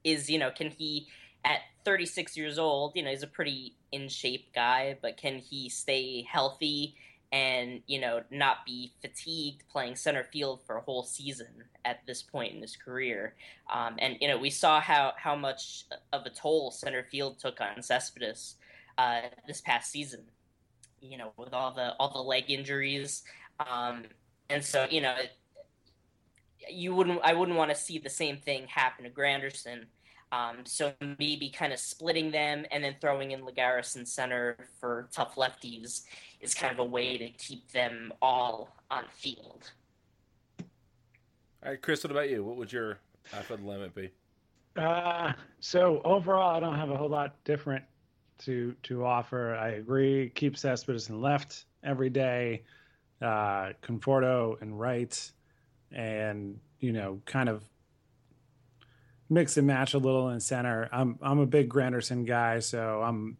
is 0.04 0.30
you 0.30 0.38
know, 0.38 0.50
can 0.50 0.70
he 0.70 1.06
at 1.44 1.60
36 1.84 2.36
years 2.36 2.58
old, 2.58 2.92
you 2.94 3.02
know, 3.02 3.10
he's 3.10 3.22
a 3.22 3.28
pretty 3.28 3.74
in 3.92 4.08
shape 4.08 4.52
guy, 4.54 4.96
but 5.00 5.16
can 5.16 5.38
he 5.38 5.68
stay 5.68 6.22
healthy 6.22 6.94
and 7.32 7.80
you 7.86 8.00
know 8.00 8.20
not 8.32 8.66
be 8.66 8.92
fatigued 9.00 9.62
playing 9.70 9.94
center 9.94 10.24
field 10.24 10.60
for 10.66 10.76
a 10.76 10.80
whole 10.80 11.04
season 11.04 11.46
at 11.84 12.04
this 12.06 12.22
point 12.22 12.54
in 12.54 12.60
his 12.60 12.76
career? 12.76 13.34
Um, 13.72 13.96
and 13.98 14.16
you 14.20 14.28
know, 14.28 14.38
we 14.38 14.50
saw 14.50 14.80
how 14.80 15.12
how 15.16 15.34
much 15.34 15.84
of 16.12 16.26
a 16.26 16.30
toll 16.30 16.70
center 16.70 17.04
field 17.10 17.38
took 17.38 17.60
on 17.60 17.82
Cespedes 17.82 18.56
uh, 18.98 19.22
this 19.46 19.60
past 19.60 19.90
season. 19.90 20.24
You 21.00 21.16
know, 21.16 21.32
with 21.36 21.54
all 21.54 21.72
the 21.72 21.94
all 21.98 22.12
the 22.12 22.22
leg 22.22 22.50
injuries. 22.50 23.22
Um, 23.58 24.04
and 24.50 24.64
so, 24.64 24.86
you 24.90 25.00
know, 25.00 25.14
you 26.68 26.94
wouldn't, 26.94 27.20
I 27.22 27.32
wouldn't 27.32 27.56
want 27.56 27.70
to 27.70 27.76
see 27.76 27.98
the 27.98 28.10
same 28.10 28.36
thing 28.36 28.66
happen 28.66 29.04
to 29.04 29.10
Granderson. 29.10 29.84
Um, 30.32 30.58
so 30.64 30.92
maybe 31.18 31.50
kind 31.50 31.72
of 31.72 31.80
splitting 31.80 32.30
them 32.30 32.64
and 32.70 32.84
then 32.84 32.96
throwing 33.00 33.32
in 33.32 33.42
Lagares 33.42 33.96
in 33.96 34.06
center 34.06 34.56
for 34.78 35.08
tough 35.12 35.34
lefties 35.34 36.02
is 36.40 36.54
kind 36.54 36.72
of 36.72 36.78
a 36.78 36.84
way 36.84 37.18
to 37.18 37.28
keep 37.30 37.70
them 37.72 38.12
all 38.22 38.76
on 38.90 39.04
field. 39.12 39.70
All 41.62 41.70
right, 41.70 41.82
Chris, 41.82 42.04
what 42.04 42.10
about 42.10 42.30
you? 42.30 42.44
What 42.44 42.56
would 42.56 42.72
your 42.72 42.98
outfield 43.34 43.64
limit 43.64 43.94
be? 43.94 44.10
Uh, 44.76 45.32
so 45.58 46.00
overall, 46.04 46.56
I 46.56 46.60
don't 46.60 46.76
have 46.76 46.90
a 46.90 46.96
whole 46.96 47.08
lot 47.08 47.34
different 47.44 47.84
to 48.40 48.74
to 48.84 49.04
offer. 49.04 49.54
I 49.56 49.70
agree. 49.70 50.30
Keep 50.30 50.56
Cespedes 50.56 51.10
in 51.10 51.20
left 51.20 51.64
every 51.82 52.08
day, 52.08 52.62
uh, 53.20 53.72
Conforto 53.82 54.60
and 54.62 54.78
right, 54.78 55.30
and 55.92 56.58
you 56.78 56.92
know, 56.92 57.20
kind 57.26 57.48
of 57.48 57.62
mix 59.30 59.56
and 59.56 59.66
match 59.66 59.94
a 59.94 59.98
little 59.98 60.28
in 60.30 60.40
center. 60.40 60.88
I'm 60.92 61.18
I'm 61.22 61.38
a 61.38 61.46
big 61.46 61.70
Granderson 61.70 62.26
guy, 62.26 62.58
so 62.58 63.00
I'm, 63.00 63.38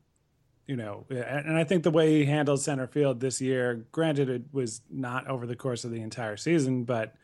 you 0.66 0.76
know, 0.76 1.04
and 1.11 1.59
I 1.59 1.64
think 1.64 1.82
the 1.82 1.90
way 1.90 2.18
he 2.18 2.25
handled 2.25 2.61
center 2.61 2.87
field 2.87 3.20
this 3.20 3.40
year, 3.40 3.87
granted 3.90 4.30
it 4.30 4.44
was 4.52 4.80
not 4.88 5.26
over 5.26 5.47
the 5.47 5.56
course 5.56 5.85
of 5.85 5.90
the 5.90 6.00
entire 6.00 6.37
season, 6.37 6.85
but 6.85 7.14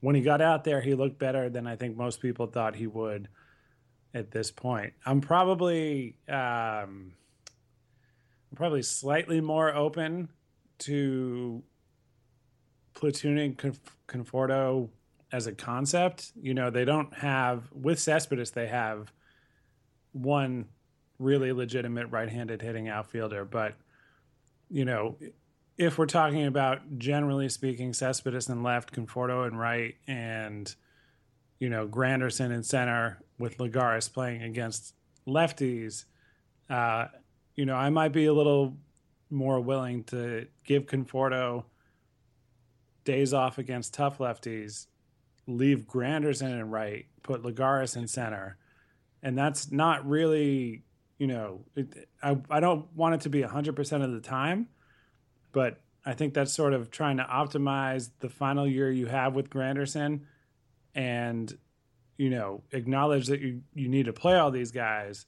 when 0.00 0.16
he 0.16 0.20
got 0.20 0.40
out 0.40 0.64
there, 0.64 0.80
he 0.80 0.94
looked 0.94 1.18
better 1.18 1.48
than 1.48 1.66
I 1.66 1.76
think 1.76 1.96
most 1.96 2.20
people 2.20 2.46
thought 2.46 2.74
he 2.74 2.86
would 2.86 3.28
at 4.14 4.30
this 4.32 4.50
point. 4.50 4.92
I'm 5.06 5.20
probably 5.20 6.16
um, 6.28 7.12
I'm 8.50 8.56
probably 8.56 8.82
slightly 8.82 9.40
more 9.40 9.74
open 9.74 10.28
to 10.80 11.62
platooning 12.94 13.56
Conforto 14.08 14.88
as 15.32 15.46
a 15.46 15.52
concept. 15.52 16.32
You 16.40 16.54
know, 16.54 16.70
they 16.70 16.84
don't 16.84 17.12
have 17.14 17.70
with 17.72 17.98
Cespedes 17.98 18.52
they 18.52 18.66
have 18.68 19.12
one 20.12 20.66
really 21.18 21.52
legitimate 21.52 22.06
right-handed 22.08 22.62
hitting 22.62 22.88
outfielder, 22.88 23.44
but 23.44 23.74
you 24.70 24.84
know, 24.84 25.16
if 25.76 25.96
we're 25.96 26.06
talking 26.06 26.46
about 26.46 26.98
generally 26.98 27.48
speaking, 27.48 27.92
Cespedes 27.92 28.48
and 28.48 28.62
left, 28.62 28.92
Conforto 28.92 29.46
and 29.46 29.58
right, 29.58 29.94
and 30.06 30.74
you 31.58 31.68
know 31.68 31.86
Granderson 31.86 32.52
in 32.52 32.62
center 32.62 33.18
with 33.38 33.58
Lagares 33.58 34.12
playing 34.12 34.42
against 34.42 34.94
lefties, 35.26 36.04
uh, 36.68 37.06
you 37.54 37.64
know, 37.64 37.76
I 37.76 37.90
might 37.90 38.12
be 38.12 38.26
a 38.26 38.32
little 38.32 38.76
more 39.30 39.60
willing 39.60 40.04
to 40.04 40.46
give 40.64 40.86
Conforto 40.86 41.64
days 43.04 43.32
off 43.32 43.58
against 43.58 43.94
tough 43.94 44.18
lefties, 44.18 44.86
leave 45.48 45.86
Granderson 45.86 46.60
in 46.60 46.70
right, 46.70 47.06
put 47.22 47.42
Lagares 47.42 47.96
in 47.96 48.06
center, 48.06 48.56
and 49.22 49.36
that's 49.36 49.72
not 49.72 50.06
really, 50.06 50.84
you 51.18 51.26
know, 51.26 51.64
it, 51.74 52.08
I 52.22 52.38
I 52.50 52.60
don't 52.60 52.86
want 52.94 53.16
it 53.16 53.20
to 53.22 53.30
be 53.30 53.42
hundred 53.42 53.74
percent 53.74 54.04
of 54.04 54.12
the 54.12 54.20
time, 54.20 54.68
but 55.52 55.80
I 56.06 56.14
think 56.14 56.34
that's 56.34 56.52
sort 56.52 56.74
of 56.74 56.90
trying 56.90 57.16
to 57.16 57.24
optimize 57.24 58.10
the 58.20 58.28
final 58.28 58.66
year 58.66 58.90
you 58.90 59.06
have 59.06 59.34
with 59.34 59.50
Granderson, 59.50 60.20
and 60.94 61.56
you 62.18 62.30
know 62.30 62.62
acknowledge 62.70 63.26
that 63.28 63.40
you 63.40 63.62
you 63.74 63.88
need 63.88 64.04
to 64.04 64.12
play 64.12 64.36
all 64.36 64.50
these 64.50 64.70
guys, 64.70 65.26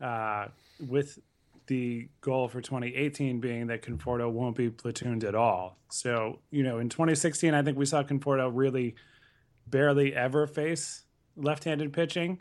uh, 0.00 0.48
with 0.78 1.18
the 1.66 2.08
goal 2.20 2.48
for 2.48 2.60
2018 2.60 3.40
being 3.40 3.68
that 3.68 3.82
Conforto 3.82 4.30
won't 4.30 4.54
be 4.54 4.68
platooned 4.68 5.24
at 5.24 5.34
all. 5.34 5.78
So, 5.90 6.40
you 6.50 6.62
know, 6.62 6.78
in 6.78 6.90
2016, 6.90 7.54
I 7.54 7.62
think 7.62 7.78
we 7.78 7.86
saw 7.86 8.02
Conforto 8.02 8.50
really 8.52 8.96
barely 9.66 10.14
ever 10.14 10.46
face 10.46 11.04
left 11.36 11.64
handed 11.64 11.92
pitching. 11.92 12.40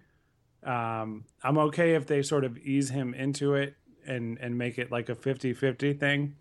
Um, 0.63 1.25
I'm 1.43 1.57
okay 1.57 1.95
if 1.95 2.07
they 2.07 2.21
sort 2.21 2.45
of 2.45 2.57
ease 2.57 2.89
him 2.89 3.13
into 3.13 3.55
it 3.55 3.75
and, 4.05 4.37
and 4.39 4.57
make 4.57 4.77
it 4.77 4.91
like 4.91 5.09
a 5.09 5.15
50 5.15 5.53
50 5.53 5.93
thing 5.93 6.35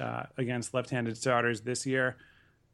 uh, 0.00 0.24
against 0.36 0.74
left 0.74 0.90
handed 0.90 1.16
starters 1.16 1.62
this 1.62 1.84
year 1.84 2.16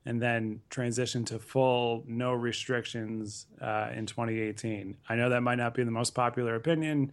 and 0.04 0.20
then 0.20 0.60
transition 0.70 1.24
to 1.26 1.38
full 1.38 2.04
no 2.06 2.32
restrictions 2.32 3.46
uh, 3.60 3.90
in 3.94 4.06
2018. 4.06 4.96
I 5.08 5.16
know 5.16 5.30
that 5.30 5.42
might 5.42 5.56
not 5.56 5.74
be 5.74 5.84
the 5.84 5.90
most 5.90 6.14
popular 6.14 6.54
opinion 6.54 7.12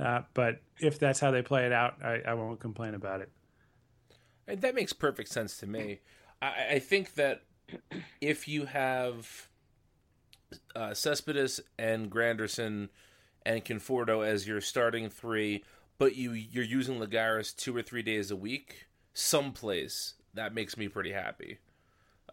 uh, 0.00 0.22
but 0.34 0.60
if 0.78 0.98
that's 0.98 1.20
how 1.20 1.30
they 1.30 1.42
play 1.42 1.66
it 1.66 1.72
out, 1.72 2.02
I, 2.02 2.22
I 2.26 2.34
won't 2.34 2.58
complain 2.58 2.94
about 2.94 3.20
it. 3.20 3.30
That 4.46 4.74
makes 4.74 4.92
perfect 4.92 5.30
sense 5.30 5.58
to 5.58 5.66
me. 5.66 6.00
I, 6.40 6.66
I 6.72 6.78
think 6.78 7.14
that 7.14 7.42
if 8.20 8.48
you 8.48 8.64
have 8.66 9.48
uh, 10.74 10.94
Cespedes 10.94 11.60
and 11.78 12.10
Granderson 12.10 12.88
and 13.44 13.64
Conforto 13.64 14.26
as 14.26 14.46
your 14.46 14.60
starting 14.60 15.08
three, 15.08 15.64
but 15.98 16.16
you 16.16 16.32
you're 16.32 16.64
using 16.64 16.98
Lagares 16.98 17.54
two 17.54 17.76
or 17.76 17.82
three 17.82 18.02
days 18.02 18.30
a 18.30 18.36
week, 18.36 18.86
someplace 19.14 20.14
that 20.34 20.54
makes 20.54 20.76
me 20.76 20.88
pretty 20.88 21.12
happy. 21.12 21.58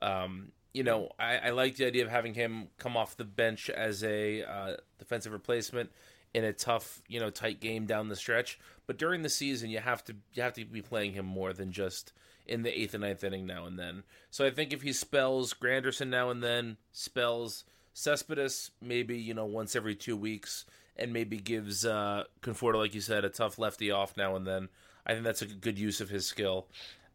Um, 0.01 0.51
you 0.73 0.83
know, 0.83 1.11
I, 1.17 1.37
I, 1.37 1.49
like 1.49 1.75
the 1.75 1.87
idea 1.87 2.03
of 2.03 2.11
having 2.11 2.35
him 2.35 2.67
come 2.77 2.95
off 2.95 3.17
the 3.17 3.25
bench 3.25 3.69
as 3.69 4.03
a 4.03 4.43
uh, 4.43 4.75
defensive 4.99 5.33
replacement 5.33 5.89
in 6.35 6.43
a 6.43 6.53
tough, 6.53 7.01
you 7.07 7.19
know, 7.19 7.31
tight 7.31 7.59
game 7.59 7.87
down 7.87 8.09
the 8.09 8.15
stretch. 8.15 8.59
But 8.85 8.99
during 8.99 9.23
the 9.23 9.29
season, 9.29 9.71
you 9.71 9.79
have 9.79 10.03
to 10.05 10.15
you 10.33 10.43
have 10.43 10.53
to 10.53 10.65
be 10.65 10.81
playing 10.81 11.13
him 11.13 11.25
more 11.25 11.51
than 11.51 11.71
just 11.71 12.13
in 12.45 12.61
the 12.61 12.79
eighth 12.79 12.93
and 12.93 13.01
ninth 13.01 13.23
inning 13.23 13.45
now 13.45 13.65
and 13.65 13.77
then. 13.77 14.03
So 14.29 14.45
I 14.45 14.51
think 14.51 14.71
if 14.71 14.83
he 14.83 14.93
spells 14.93 15.53
Granderson 15.53 16.09
now 16.09 16.29
and 16.29 16.43
then, 16.43 16.77
spells 16.91 17.63
Cespedes 17.97 18.69
maybe 18.79 19.17
you 19.17 19.33
know 19.33 19.45
once 19.45 19.75
every 19.75 19.95
two 19.95 20.15
weeks, 20.15 20.65
and 20.95 21.11
maybe 21.11 21.37
gives 21.37 21.83
uh, 21.83 22.25
Conforto, 22.41 22.75
like 22.75 22.93
you 22.93 23.01
said, 23.01 23.25
a 23.25 23.29
tough 23.29 23.57
lefty 23.57 23.89
off 23.89 24.15
now 24.15 24.35
and 24.35 24.45
then. 24.45 24.69
I 25.05 25.13
think 25.13 25.23
that's 25.23 25.41
a 25.41 25.47
good 25.47 25.79
use 25.79 25.99
of 25.99 26.09
his 26.09 26.27
skill. 26.27 26.67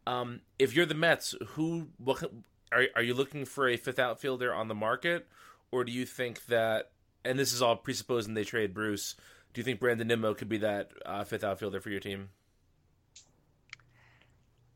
Um, 0.05 0.41
if 0.59 0.75
you're 0.75 0.85
the 0.85 0.93
Mets, 0.93 1.35
who 1.49 1.87
what, 1.97 2.21
are 2.73 2.87
are 2.97 3.01
you 3.01 3.13
looking 3.13 3.45
for 3.45 3.69
a 3.69 3.77
fifth 3.77 3.97
outfielder 3.97 4.53
on 4.53 4.67
the 4.67 4.75
market, 4.75 5.25
or 5.71 5.85
do 5.85 5.93
you 5.93 6.05
think 6.05 6.47
that 6.47 6.91
and 7.23 7.39
this 7.39 7.53
is 7.53 7.61
all 7.61 7.77
presupposing 7.77 8.33
they 8.33 8.43
trade 8.43 8.73
Bruce. 8.73 9.15
Do 9.53 9.61
you 9.61 9.63
think 9.63 9.79
Brandon 9.79 10.07
Nimmo 10.07 10.33
could 10.33 10.49
be 10.49 10.57
that 10.57 10.91
uh, 11.05 11.23
fifth 11.23 11.45
outfielder 11.45 11.79
for 11.79 11.91
your 11.91 12.01
team? 12.01 12.29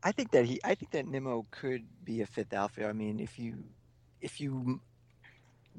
I 0.02 0.12
think 0.12 0.30
that 0.30 0.46
he. 0.46 0.58
I 0.64 0.74
think 0.74 0.92
that 0.92 1.06
Nimmo 1.06 1.44
could 1.50 1.84
be 2.02 2.22
a 2.22 2.26
fifth 2.26 2.54
outfielder. 2.54 2.88
I 2.88 2.94
mean, 2.94 3.20
if 3.20 3.38
you 3.38 3.64
if 4.22 4.40
you 4.40 4.80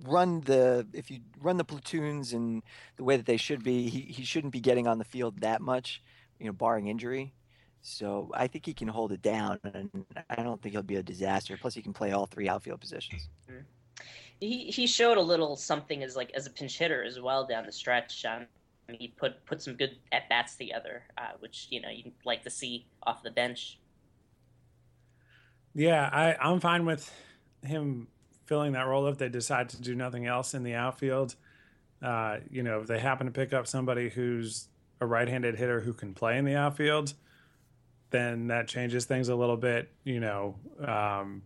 run 0.04 0.42
the 0.42 0.88
if 0.94 1.10
you 1.12 1.20
run 1.42 1.58
the 1.58 1.64
platoons 1.64 2.34
in 2.34 2.62
the 2.98 3.04
way 3.04 3.18
that 3.18 3.26
they 3.26 3.38
should 3.38 3.64
be, 3.64 3.90
he, 3.90 4.02
he 4.02 4.24
shouldn't 4.24 4.54
be 4.54 4.60
getting 4.60 4.88
on 4.88 4.98
the 4.98 5.06
field 5.06 5.42
that 5.42 5.62
much, 5.62 6.02
you 6.40 6.46
know, 6.46 6.54
barring 6.54 6.88
injury. 6.88 7.34
So 7.82 8.30
I 8.34 8.48
think 8.48 8.66
he 8.66 8.74
can 8.74 8.90
hold 8.90 9.14
it 9.14 9.22
down, 9.22 9.60
and 9.64 10.06
I 10.30 10.44
don't 10.44 10.62
think 10.62 10.74
he'll 10.74 10.84
be 10.84 10.98
a 10.98 11.04
disaster. 11.04 11.58
Plus, 11.60 11.74
he 11.74 11.82
can 11.82 11.94
play 11.94 12.12
all 12.12 12.26
three 12.26 12.50
outfield 12.50 12.82
positions. 12.82 13.30
Mm-hmm 13.50 13.62
he 14.40 14.66
he 14.66 14.88
showed 14.88 15.18
a 15.18 15.22
little 15.22 15.56
something 15.56 16.04
as 16.04 16.16
like 16.16 16.32
as 16.34 16.48
a 16.48 16.50
pinch 16.50 16.78
hitter 16.78 17.04
as 17.04 17.20
well 17.20 17.46
down 17.46 17.66
the 17.66 17.72
stretch. 17.72 18.26
Um, 18.26 18.46
he 18.88 19.10
put 19.10 19.46
put 19.46 19.62
some 19.62 19.76
good 19.76 19.98
at 20.12 20.30
bats 20.30 20.56
together, 20.56 21.04
uh, 21.18 21.32
which 21.40 21.68
you 21.70 21.82
know 21.82 21.90
you 21.90 22.12
like 22.26 22.44
to 22.44 22.50
see 22.50 22.86
off 23.04 23.22
the 23.22 23.32
bench. 23.32 23.80
Yeah, 25.76 26.10
I 26.12 26.36
I'm 26.36 26.60
fine 26.60 26.86
with 26.86 27.12
him 27.64 28.08
filling 28.50 28.72
that 28.72 28.88
role 28.88 29.08
if 29.08 29.20
they 29.20 29.30
decide 29.30 29.70
to 29.70 29.80
do 29.80 29.94
nothing 29.94 30.26
else 30.26 30.56
in 30.56 30.64
the 30.64 30.74
outfield. 30.74 31.36
Uh, 32.02 32.38
you 32.50 32.64
know, 32.64 32.80
if 32.82 32.88
they 32.88 32.98
happen 32.98 33.28
to 33.28 33.32
pick 33.32 33.54
up 33.54 33.68
somebody 33.68 34.10
who's 34.10 34.68
a 35.00 35.06
right-handed 35.06 35.56
hitter 35.56 35.80
who 35.80 35.94
can 35.94 36.16
play 36.16 36.36
in 36.36 36.46
the 36.46 36.56
outfield, 36.56 37.14
then 38.10 38.48
that 38.48 38.68
changes 38.68 39.06
things 39.06 39.30
a 39.30 39.36
little 39.36 39.56
bit. 39.56 39.92
You 40.04 40.20
know, 40.20 40.56
um, 40.84 41.44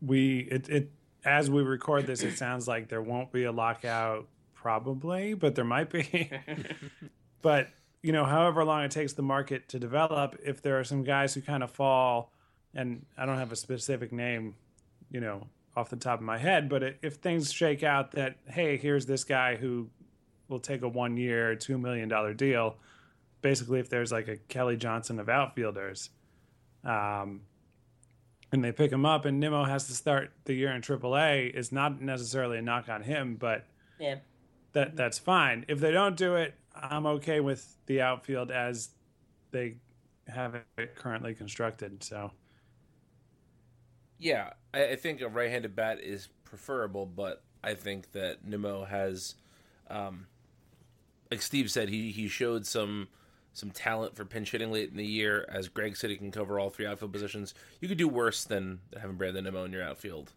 we 0.00 0.38
it 0.50 0.68
it 0.70 0.90
as 1.26 1.50
we 1.50 1.62
record 1.62 2.06
this, 2.06 2.22
it 2.22 2.38
sounds 2.38 2.66
like 2.66 2.88
there 2.88 3.02
won't 3.02 3.30
be 3.30 3.44
a 3.44 3.52
lockout, 3.52 4.26
probably, 4.54 5.34
but 5.34 5.54
there 5.54 5.64
might 5.64 5.90
be. 5.90 6.30
but 7.42 7.68
you 8.02 8.12
know, 8.12 8.24
however 8.24 8.64
long 8.64 8.82
it 8.82 8.90
takes 8.90 9.12
the 9.12 9.22
market 9.22 9.68
to 9.70 9.78
develop, 9.78 10.36
if 10.42 10.62
there 10.62 10.78
are 10.78 10.84
some 10.84 11.04
guys 11.04 11.34
who 11.34 11.42
kind 11.42 11.62
of 11.62 11.70
fall, 11.70 12.32
and 12.74 13.04
I 13.16 13.26
don't 13.26 13.38
have 13.38 13.52
a 13.52 13.56
specific 13.56 14.10
name, 14.10 14.54
you 15.10 15.20
know, 15.20 15.46
off 15.76 15.90
the 15.90 15.96
top 15.96 16.20
of 16.20 16.24
my 16.24 16.38
head, 16.38 16.68
but 16.68 16.82
if 17.02 17.16
things 17.16 17.52
shake 17.52 17.82
out 17.82 18.12
that 18.12 18.36
hey, 18.46 18.76
here's 18.76 19.06
this 19.06 19.24
guy 19.24 19.56
who 19.56 19.88
will 20.48 20.60
take 20.60 20.82
a 20.82 20.88
one 20.88 21.16
year, 21.16 21.54
two 21.56 21.78
million 21.78 22.08
dollar 22.08 22.34
deal. 22.34 22.76
Basically, 23.42 23.80
if 23.80 23.88
there's 23.88 24.12
like 24.12 24.28
a 24.28 24.36
Kelly 24.36 24.76
Johnson 24.76 25.18
of 25.18 25.28
outfielders, 25.28 26.10
um, 26.84 27.42
and 28.52 28.62
they 28.62 28.72
pick 28.72 28.92
him 28.92 29.04
up, 29.04 29.24
and 29.24 29.40
Nimmo 29.40 29.64
has 29.64 29.86
to 29.88 29.92
start 29.94 30.32
the 30.44 30.54
year 30.54 30.70
in 30.72 30.80
AAA 30.80 31.52
is 31.54 31.72
not 31.72 32.00
necessarily 32.00 32.58
a 32.58 32.62
knock 32.62 32.88
on 32.88 33.02
him, 33.02 33.36
but 33.36 33.66
yeah, 33.98 34.16
that 34.72 34.96
that's 34.96 35.18
fine. 35.18 35.64
If 35.68 35.80
they 35.80 35.90
don't 35.90 36.16
do 36.16 36.36
it, 36.36 36.54
I'm 36.74 37.06
okay 37.06 37.40
with 37.40 37.76
the 37.86 38.00
outfield 38.00 38.50
as 38.50 38.90
they 39.50 39.76
have 40.28 40.54
it 40.54 40.94
currently 40.96 41.34
constructed. 41.34 42.02
So, 42.02 42.30
yeah, 44.18 44.50
I, 44.72 44.90
I 44.90 44.96
think 44.96 45.20
a 45.20 45.28
right-handed 45.28 45.74
bat 45.74 46.00
is 46.00 46.28
preferable, 46.44 47.06
but 47.06 47.42
I 47.62 47.74
think 47.74 48.12
that 48.12 48.44
Nimmo 48.46 48.84
has, 48.84 49.34
um, 49.88 50.26
like 51.30 51.42
Steve 51.42 51.70
said, 51.70 51.88
he 51.88 52.10
he 52.10 52.28
showed 52.28 52.66
some 52.66 53.08
some 53.52 53.70
talent 53.70 54.16
for 54.16 54.24
pinch 54.24 54.50
hitting 54.50 54.72
late 54.72 54.90
in 54.90 54.96
the 54.96 55.06
year. 55.06 55.46
As 55.48 55.68
Greg 55.68 55.96
said, 55.96 56.10
he 56.10 56.16
can 56.16 56.30
cover 56.30 56.58
all 56.58 56.70
three 56.70 56.86
outfield 56.86 57.12
positions. 57.12 57.54
You 57.80 57.88
could 57.88 57.98
do 57.98 58.08
worse 58.08 58.44
than 58.44 58.80
having 59.00 59.16
Brandon 59.16 59.44
Nimmo 59.44 59.64
in 59.64 59.72
your 59.72 59.82
outfield, 59.82 60.32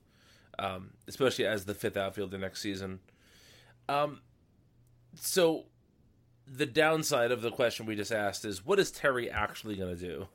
um, 0.60 0.92
especially 1.08 1.46
as 1.46 1.66
the 1.66 1.74
fifth 1.74 1.98
outfielder 1.98 2.38
next 2.38 2.62
season. 2.62 3.00
Um, 3.90 4.22
so 5.16 5.66
the 6.48 6.66
downside 6.66 7.32
of 7.32 7.42
the 7.42 7.52
question 7.52 7.86
we 7.86 7.96
just 7.96 8.12
asked 8.12 8.46
is, 8.46 8.66
what 8.66 8.80
is 8.80 8.92
Terry 8.92 9.30
actually 9.30 9.76
going 9.76 9.96
to 9.96 10.02
do 10.02 10.28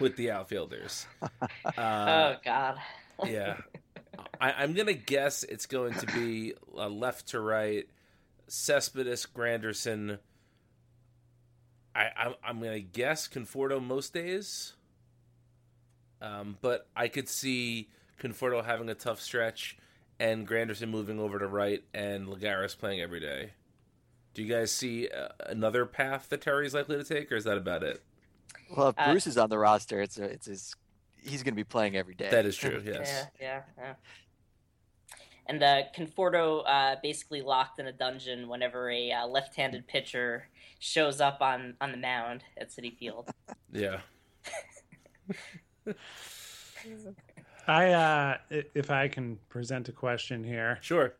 with 0.00 0.16
the 0.16 0.30
outfielders? 0.30 1.06
Uh, 1.64 2.34
oh 2.34 2.36
God. 2.44 2.78
yeah, 3.24 3.56
I, 4.40 4.64
am 4.64 4.74
going 4.74 4.88
to 4.88 4.94
guess 4.94 5.44
it's 5.44 5.66
going 5.66 5.94
to 5.94 6.06
be 6.06 6.54
uh, 6.76 6.88
left 6.88 7.28
to 7.28 7.40
right, 7.40 7.88
Cespedes, 8.48 9.26
Granderson. 9.26 10.18
I, 11.94 12.08
I'm, 12.16 12.34
I'm 12.44 12.60
going 12.60 12.72
to 12.72 12.80
guess 12.80 13.28
Conforto 13.28 13.82
most 13.82 14.12
days. 14.12 14.74
Um, 16.20 16.56
but 16.60 16.88
I 16.94 17.08
could 17.08 17.28
see 17.28 17.88
Conforto 18.20 18.64
having 18.64 18.88
a 18.88 18.94
tough 18.94 19.20
stretch 19.20 19.76
and 20.20 20.46
Granderson 20.46 20.88
moving 20.88 21.18
over 21.18 21.38
to 21.38 21.46
right 21.46 21.82
and 21.92 22.28
Lagares 22.28 22.78
playing 22.78 23.00
every 23.00 23.20
day. 23.20 23.50
Do 24.34 24.42
you 24.42 24.48
guys 24.48 24.70
see 24.70 25.08
uh, 25.08 25.28
another 25.46 25.84
path 25.84 26.28
that 26.30 26.40
Terry's 26.40 26.74
likely 26.74 26.96
to 26.96 27.04
take, 27.04 27.30
or 27.32 27.36
is 27.36 27.44
that 27.44 27.58
about 27.58 27.82
it? 27.82 28.02
Well, 28.76 28.88
if 28.88 28.98
uh, 28.98 29.10
Bruce 29.10 29.26
is 29.26 29.38
on 29.38 29.50
the 29.50 29.58
roster, 29.58 30.00
it's 30.00 30.18
a, 30.18 30.24
it's 30.24 30.46
his, 30.46 30.74
he's 31.22 31.42
going 31.42 31.54
to 31.54 31.56
be 31.56 31.64
playing 31.64 31.96
every 31.96 32.14
day. 32.14 32.28
That 32.30 32.46
is 32.46 32.56
true. 32.62 32.82
Yes. 32.84 33.26
Yeah, 33.40 33.60
yeah, 33.78 33.84
yeah. 33.84 33.94
and 35.46 35.62
uh, 35.62 35.82
Conforto 35.96 36.62
uh, 36.66 36.96
basically 37.02 37.42
locked 37.42 37.78
in 37.78 37.86
a 37.86 37.92
dungeon 37.92 38.48
whenever 38.48 38.90
a 38.90 39.12
uh, 39.12 39.26
left-handed 39.26 39.86
pitcher 39.86 40.48
shows 40.78 41.20
up 41.20 41.40
on 41.40 41.74
on 41.80 41.92
the 41.92 41.98
mound 41.98 42.42
at 42.56 42.70
Citi 42.70 42.96
Field. 42.96 43.30
Yeah. 43.74 44.00
I 47.66 47.90
uh 47.92 48.36
i- 48.50 48.64
if 48.74 48.90
I 48.90 49.08
can 49.08 49.38
present 49.48 49.88
a 49.88 49.92
question 49.92 50.44
here. 50.44 50.78
Sure. 50.82 51.14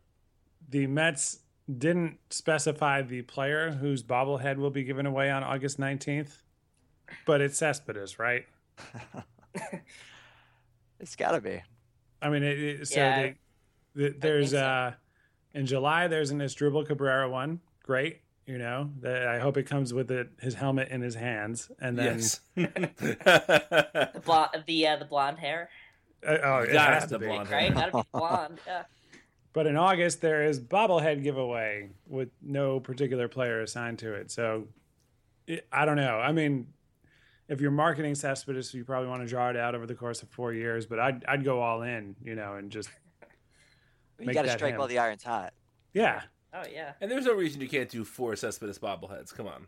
The 0.69 0.87
Mets 0.87 1.39
didn't 1.77 2.19
specify 2.29 3.01
the 3.01 3.21
player 3.23 3.71
whose 3.71 4.03
bobblehead 4.03 4.57
will 4.57 4.69
be 4.69 4.83
given 4.83 5.05
away 5.05 5.31
on 5.31 5.43
August 5.43 5.79
19th, 5.79 6.41
but 7.25 7.41
it's 7.41 7.57
Cespedes, 7.57 8.19
right? 8.19 8.45
It's 10.99 11.15
got 11.17 11.31
to 11.31 11.41
be. 11.41 11.61
I 12.21 12.29
mean, 12.29 12.43
it, 12.43 12.59
it, 12.59 12.87
so 12.87 12.95
Yeah, 12.99 13.21
they, 13.21 13.35
the, 13.93 14.15
there's 14.17 14.51
think 14.51 14.59
so. 14.61 14.65
uh 14.65 14.91
in 15.53 15.65
July 15.65 16.07
there's 16.07 16.31
an 16.31 16.39
Asdrubal 16.39 16.87
Cabrera 16.87 17.29
one. 17.29 17.59
Great, 17.83 18.21
you 18.45 18.57
know. 18.57 18.89
That 19.01 19.27
I 19.27 19.39
hope 19.39 19.57
it 19.57 19.63
comes 19.63 19.93
with 19.93 20.09
it, 20.11 20.29
his 20.39 20.53
helmet 20.55 20.87
in 20.89 21.01
his 21.01 21.15
hands, 21.15 21.69
and 21.79 21.97
then 21.99 22.19
yes. 22.19 22.39
The 22.55 24.21
blonde, 24.23 24.49
the 24.65 24.87
uh, 24.87 24.95
the 24.95 25.05
blonde 25.05 25.39
hair, 25.39 25.69
uh, 26.25 26.37
oh, 26.41 26.57
it 26.59 26.71
Gotta 26.71 26.93
has 26.93 27.07
to 27.07 27.19
be. 27.19 27.27
blonde 27.27 27.51
right? 27.51 27.73
Gotta 27.73 27.91
be 27.97 28.03
blonde. 28.13 28.59
Yeah. 28.65 28.83
But 29.51 29.67
in 29.67 29.75
August, 29.75 30.21
there 30.21 30.45
is 30.45 30.59
bobblehead 30.59 31.21
giveaway 31.21 31.89
with 32.07 32.29
no 32.41 32.79
particular 32.79 33.27
player 33.27 33.61
assigned 33.61 33.99
to 33.99 34.13
it. 34.13 34.31
So 34.31 34.67
it, 35.45 35.67
I 35.71 35.83
don't 35.85 35.97
know. 35.97 36.17
I 36.17 36.31
mean, 36.31 36.67
if 37.47 37.59
you're 37.61 37.71
marketing 37.71 38.15
Cespedes, 38.15 38.73
you 38.73 38.83
probably 38.85 39.09
want 39.09 39.21
to 39.21 39.27
draw 39.27 39.49
it 39.49 39.57
out 39.57 39.75
over 39.75 39.85
the 39.85 39.95
course 39.95 40.21
of 40.23 40.29
four 40.29 40.53
years. 40.53 40.85
But 40.85 40.99
I'd 40.99 41.25
I'd 41.25 41.43
go 41.43 41.61
all 41.61 41.81
in, 41.81 42.15
you 42.23 42.35
know, 42.35 42.55
and 42.55 42.71
just 42.71 42.89
You 44.19 44.27
Make 44.27 44.35
got 44.35 44.43
to 44.43 44.47
that 44.49 44.57
strike 44.59 44.73
him. 44.73 44.79
while 44.79 44.87
the 44.87 44.99
iron's 44.99 45.23
hot. 45.23 45.53
yeah, 45.93 46.21
Oh 46.53 46.63
yeah. 46.71 46.93
and 47.01 47.09
there's 47.09 47.25
no 47.25 47.33
reason 47.33 47.61
you 47.61 47.67
can't 47.67 47.89
do 47.89 48.03
four 48.03 48.35
Cespedes 48.35 48.77
bobbleheads. 48.79 49.33
Come 49.35 49.47
on. 49.47 49.67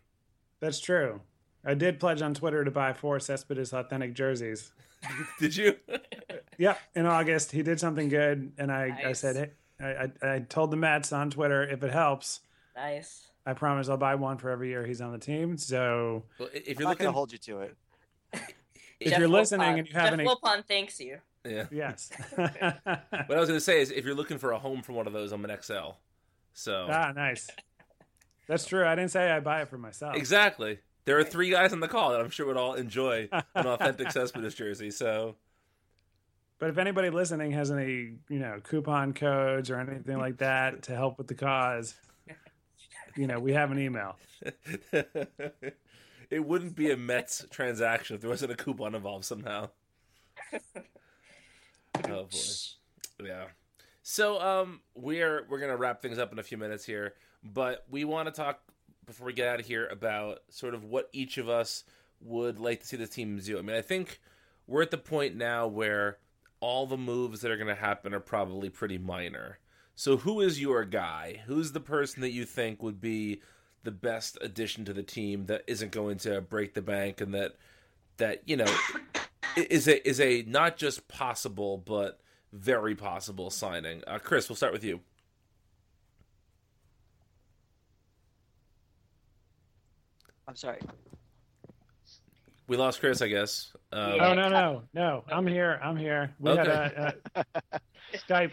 that's 0.59 0.79
true. 0.79 1.21
I 1.65 1.73
did 1.73 1.99
pledge 1.99 2.21
on 2.21 2.35
Twitter 2.35 2.63
to 2.63 2.69
buy 2.69 2.93
four 2.93 3.19
Cespedes 3.19 3.73
authentic 3.73 4.13
jerseys. 4.13 4.71
Did 5.39 5.55
you? 5.57 5.75
yeah. 6.59 6.75
in 6.93 7.07
August 7.07 7.51
he 7.51 7.63
did 7.63 7.79
something 7.79 8.07
good, 8.07 8.51
and 8.59 8.71
I, 8.71 8.95
I 9.07 9.13
said, 9.13 9.51
hey, 9.79 9.85
I, 10.23 10.27
I 10.27 10.33
I 10.35 10.39
told 10.39 10.69
the 10.69 10.77
Mets 10.77 11.11
on 11.11 11.31
Twitter 11.31 11.63
if 11.63 11.83
it 11.83 11.91
helps, 11.91 12.41
Nice. 12.75 13.24
I 13.45 13.53
promise 13.53 13.89
I'll 13.89 13.97
buy 13.97 14.15
one 14.15 14.37
for 14.37 14.49
every 14.49 14.69
year 14.69 14.85
he's 14.85 15.01
on 15.01 15.11
the 15.11 15.19
team. 15.19 15.57
So 15.57 16.23
Well, 16.39 16.49
if 16.53 16.67
you're 16.67 16.73
not 16.75 16.79
going 16.79 16.89
looking, 16.89 17.05
to 17.07 17.11
hold 17.11 17.31
you 17.31 17.37
to 17.39 17.59
it. 17.61 17.77
if 18.99 19.09
Jeff 19.09 19.19
you're 19.19 19.27
listening 19.27 19.61
Wilpon- 19.67 19.77
and 19.79 19.87
you 19.87 19.93
have 19.93 20.03
Jeff 20.09 20.13
any, 20.13 20.25
Wilpon 20.25 20.65
thanks 20.65 20.99
you. 20.99 21.19
yeah. 21.45 21.65
yes. 21.71 22.09
What 22.37 23.37
I 23.37 23.39
was 23.39 23.47
going 23.49 23.57
to 23.57 23.61
say 23.61 23.81
is, 23.81 23.91
if 23.91 24.03
you're 24.05 24.15
looking 24.15 24.37
for 24.39 24.51
a 24.51 24.59
home 24.59 24.81
for 24.81 24.93
one 24.93 25.05
of 25.07 25.13
those, 25.13 25.31
I'm 25.31 25.43
an 25.45 25.55
XL. 25.61 25.91
So 26.53 26.87
Ah, 26.89 27.11
nice. 27.15 27.49
That's 28.47 28.65
true. 28.65 28.85
I 28.85 28.95
didn't 28.95 29.11
say 29.11 29.29
I 29.31 29.39
buy 29.39 29.61
it 29.61 29.67
for 29.69 29.77
myself. 29.77 30.15
exactly, 30.15 30.79
there 31.05 31.17
are 31.19 31.23
three 31.23 31.49
guys 31.49 31.71
on 31.73 31.79
the 31.81 31.87
call 31.87 32.11
that 32.11 32.21
I'm 32.21 32.29
sure 32.29 32.45
would 32.47 32.57
all 32.57 32.73
enjoy 32.75 33.27
an 33.31 33.65
authentic 33.67 34.11
Cespedes 34.11 34.55
jersey. 34.55 34.89
So 34.91 35.35
But 36.59 36.69
if 36.69 36.77
anybody 36.77 37.09
listening 37.09 37.51
has 37.51 37.71
any, 37.71 38.17
you 38.29 38.39
know, 38.39 38.59
coupon 38.63 39.13
codes 39.13 39.69
or 39.69 39.79
anything 39.79 40.17
like 40.17 40.37
that 40.37 40.83
to 40.83 40.95
help 40.95 41.17
with 41.17 41.27
the 41.27 41.33
cause, 41.35 41.95
you 43.15 43.27
know, 43.27 43.39
we 43.39 43.53
have 43.53 43.71
an 43.71 43.79
email. 43.79 44.17
it 44.91 46.45
wouldn't 46.45 46.75
be 46.75 46.91
a 46.91 46.97
Mets 46.97 47.45
transaction 47.49 48.15
if 48.15 48.21
there 48.21 48.29
wasn't 48.29 48.51
a 48.51 48.55
coupon 48.55 48.95
involved 48.95 49.25
somehow. 49.25 49.69
Oh 52.09 52.23
boy, 52.25 53.25
yeah. 53.25 53.45
So 54.03 54.39
um, 54.41 54.81
we're 54.95 55.45
we're 55.49 55.59
gonna 55.59 55.77
wrap 55.77 56.01
things 56.01 56.19
up 56.19 56.33
in 56.33 56.39
a 56.39 56.43
few 56.43 56.57
minutes 56.57 56.83
here, 56.83 57.13
but 57.41 57.85
we 57.89 58.03
want 58.03 58.27
to 58.27 58.33
talk 58.33 58.59
before 59.05 59.27
we 59.27 59.33
get 59.33 59.47
out 59.47 59.59
of 59.59 59.65
here 59.65 59.87
about 59.87 60.39
sort 60.49 60.73
of 60.73 60.83
what 60.83 61.09
each 61.13 61.37
of 61.37 61.47
us 61.47 61.85
would 62.19 62.59
like 62.59 62.81
to 62.81 62.85
see 62.87 62.97
the 62.97 63.07
team 63.07 63.39
do. 63.39 63.57
I 63.57 63.61
mean, 63.61 63.75
I 63.75 63.81
think 63.81 64.19
we're 64.67 64.81
at 64.81 64.91
the 64.91 64.97
point 64.97 65.35
now 65.35 65.67
where 65.67 66.17
all 66.59 66.85
the 66.87 66.97
moves 66.97 67.41
that 67.41 67.51
are 67.51 67.57
going 67.57 67.67
to 67.67 67.75
happen 67.75 68.13
are 68.13 68.19
probably 68.19 68.69
pretty 68.69 68.97
minor. 68.97 69.59
So, 69.95 70.17
who 70.17 70.41
is 70.41 70.61
your 70.61 70.83
guy? 70.83 71.41
Who's 71.47 71.71
the 71.71 71.79
person 71.79 72.21
that 72.21 72.31
you 72.31 72.43
think 72.45 72.83
would 72.83 72.99
be 72.99 73.41
the 73.83 73.91
best 73.91 74.37
addition 74.41 74.83
to 74.85 74.93
the 74.93 75.03
team 75.03 75.45
that 75.45 75.63
isn't 75.67 75.91
going 75.91 76.17
to 76.17 76.41
break 76.41 76.73
the 76.73 76.81
bank 76.81 77.21
and 77.21 77.33
that 77.33 77.55
that 78.17 78.41
you 78.45 78.57
know 78.57 78.65
is 79.55 79.87
a 79.87 80.05
is 80.07 80.19
a 80.19 80.43
not 80.43 80.75
just 80.77 81.07
possible 81.07 81.77
but 81.77 82.19
very 82.51 82.93
possible 82.95 83.49
signing? 83.49 84.03
Uh, 84.05 84.19
Chris, 84.19 84.49
we'll 84.49 84.57
start 84.57 84.73
with 84.73 84.83
you. 84.83 84.99
I'm 90.47 90.55
sorry. 90.55 90.79
We 92.67 92.77
lost 92.77 92.99
Chris, 92.99 93.21
I 93.21 93.27
guess. 93.27 93.71
Um, 93.91 94.19
Oh 94.19 94.33
no, 94.33 94.49
no, 94.49 94.81
no! 94.93 95.23
I'm 95.31 95.45
here. 95.47 95.79
I'm 95.83 95.95
here. 95.95 96.33
We 96.39 96.51
had 96.51 96.67
a, 96.67 97.15
a 97.35 97.79
Skype. 98.27 98.51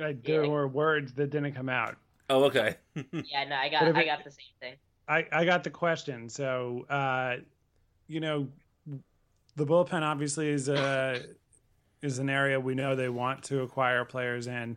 Uh, 0.00 0.12
there 0.24 0.48
were 0.48 0.66
words 0.68 1.12
that 1.14 1.30
didn't 1.30 1.52
come 1.54 1.68
out. 1.68 1.96
Oh, 2.28 2.44
okay. 2.44 2.76
Yeah, 3.12 3.44
no, 3.44 3.56
I 3.56 3.68
got 3.68 3.88
if 3.88 3.96
I 3.96 4.02
it- 4.02 4.06
got 4.06 4.24
the 4.24 4.30
same 4.30 4.46
thing. 4.60 4.74
I, 5.08 5.26
I 5.32 5.44
got 5.44 5.64
the 5.64 5.70
question. 5.70 6.28
So, 6.28 6.86
uh, 6.88 7.36
you 8.06 8.20
know, 8.20 8.48
the 9.56 9.66
bullpen 9.66 10.02
obviously 10.02 10.48
is 10.48 10.68
a 10.68 11.20
is 12.02 12.18
an 12.20 12.30
area 12.30 12.58
we 12.60 12.74
know 12.74 12.94
they 12.94 13.08
want 13.08 13.42
to 13.44 13.62
acquire 13.62 14.04
players 14.04 14.46
in. 14.46 14.76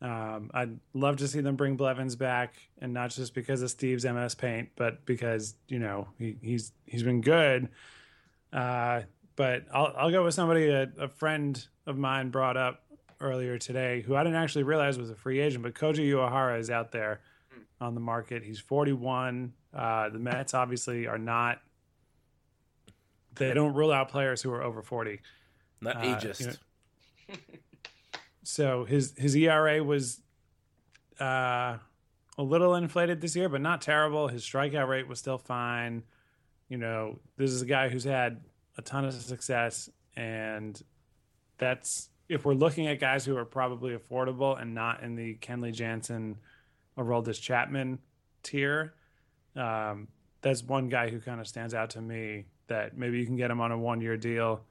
Um, 0.00 0.50
I'd 0.54 0.78
love 0.94 1.16
to 1.16 1.26
see 1.28 1.40
them 1.40 1.56
bring 1.56 1.76
Blevins 1.76 2.14
back, 2.14 2.54
and 2.80 2.94
not 2.94 3.10
just 3.10 3.34
because 3.34 3.62
of 3.62 3.70
Steve's 3.70 4.04
MS 4.04 4.36
Paint, 4.36 4.68
but 4.76 5.04
because 5.04 5.56
you 5.66 5.80
know 5.80 6.06
he, 6.18 6.36
he's 6.40 6.72
he's 6.86 7.02
been 7.02 7.20
good. 7.20 7.68
Uh, 8.52 9.02
but 9.34 9.64
I'll 9.74 9.92
I'll 9.98 10.10
go 10.12 10.22
with 10.24 10.34
somebody 10.34 10.68
a, 10.68 10.88
a 10.98 11.08
friend 11.08 11.66
of 11.86 11.98
mine 11.98 12.30
brought 12.30 12.56
up 12.56 12.84
earlier 13.20 13.58
today, 13.58 14.00
who 14.02 14.14
I 14.16 14.22
didn't 14.22 14.38
actually 14.38 14.62
realize 14.64 14.98
was 14.98 15.10
a 15.10 15.14
free 15.16 15.40
agent, 15.40 15.62
but 15.62 15.74
Koji 15.74 16.08
Uehara 16.10 16.58
is 16.58 16.70
out 16.70 16.92
there 16.92 17.20
on 17.80 17.94
the 17.94 18.00
market. 18.00 18.42
He's 18.44 18.58
41. 18.60 19.52
Uh, 19.74 20.08
the 20.08 20.18
Mets 20.18 20.54
obviously 20.54 21.06
are 21.06 21.18
not. 21.18 21.60
They 23.34 23.54
don't 23.54 23.74
rule 23.74 23.92
out 23.92 24.08
players 24.08 24.42
who 24.42 24.50
are 24.52 24.62
over 24.62 24.82
40. 24.82 25.20
Not 25.80 25.96
Uh, 25.96 26.00
ageist. 26.00 26.40
you 26.40 26.46
know, 27.28 27.36
so 28.42 28.84
his 28.84 29.14
his 29.16 29.36
ERA 29.36 29.82
was 29.84 30.20
uh, 31.20 31.76
a 32.36 32.42
little 32.42 32.74
inflated 32.74 33.20
this 33.20 33.36
year, 33.36 33.48
but 33.48 33.60
not 33.60 33.80
terrible. 33.80 34.26
His 34.28 34.42
strikeout 34.44 34.88
rate 34.88 35.06
was 35.06 35.18
still 35.20 35.38
fine. 35.38 36.02
You 36.68 36.78
know, 36.78 37.20
this 37.36 37.50
is 37.52 37.62
a 37.62 37.66
guy 37.66 37.88
who's 37.88 38.04
had 38.04 38.40
a 38.76 38.82
ton 38.82 39.04
of 39.04 39.14
success, 39.14 39.88
and 40.16 40.80
that's 41.58 42.08
if 42.28 42.44
we're 42.44 42.54
looking 42.54 42.86
at 42.86 43.00
guys 43.00 43.24
who 43.24 43.36
are 43.36 43.44
probably 43.44 43.96
affordable 43.96 44.60
and 44.60 44.74
not 44.74 45.02
in 45.02 45.14
the 45.14 45.34
Kenley 45.36 45.72
Jansen, 45.72 46.36
Aroldis 46.98 47.40
Chapman 47.40 47.98
tier. 48.42 48.94
Um, 49.56 50.08
that's 50.42 50.62
one 50.62 50.88
guy 50.88 51.08
who 51.08 51.20
kind 51.20 51.40
of 51.40 51.48
stands 51.48 51.74
out 51.74 51.90
to 51.90 52.00
me 52.00 52.44
that 52.68 52.96
maybe 52.96 53.18
you 53.18 53.26
can 53.26 53.36
get 53.36 53.50
him 53.50 53.60
on 53.60 53.72
a 53.72 53.78
one 53.78 54.00
year 54.00 54.16
deal, 54.16 54.62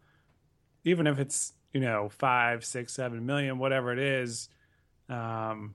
even 0.84 1.08
if 1.08 1.20
it's 1.20 1.54
you 1.74 1.82
know 1.82 2.10
five, 2.10 2.64
six, 2.64 2.94
seven 2.94 3.26
million, 3.26 3.58
whatever 3.58 3.92
it 3.92 4.00
is. 4.00 4.50
Um, 5.10 5.74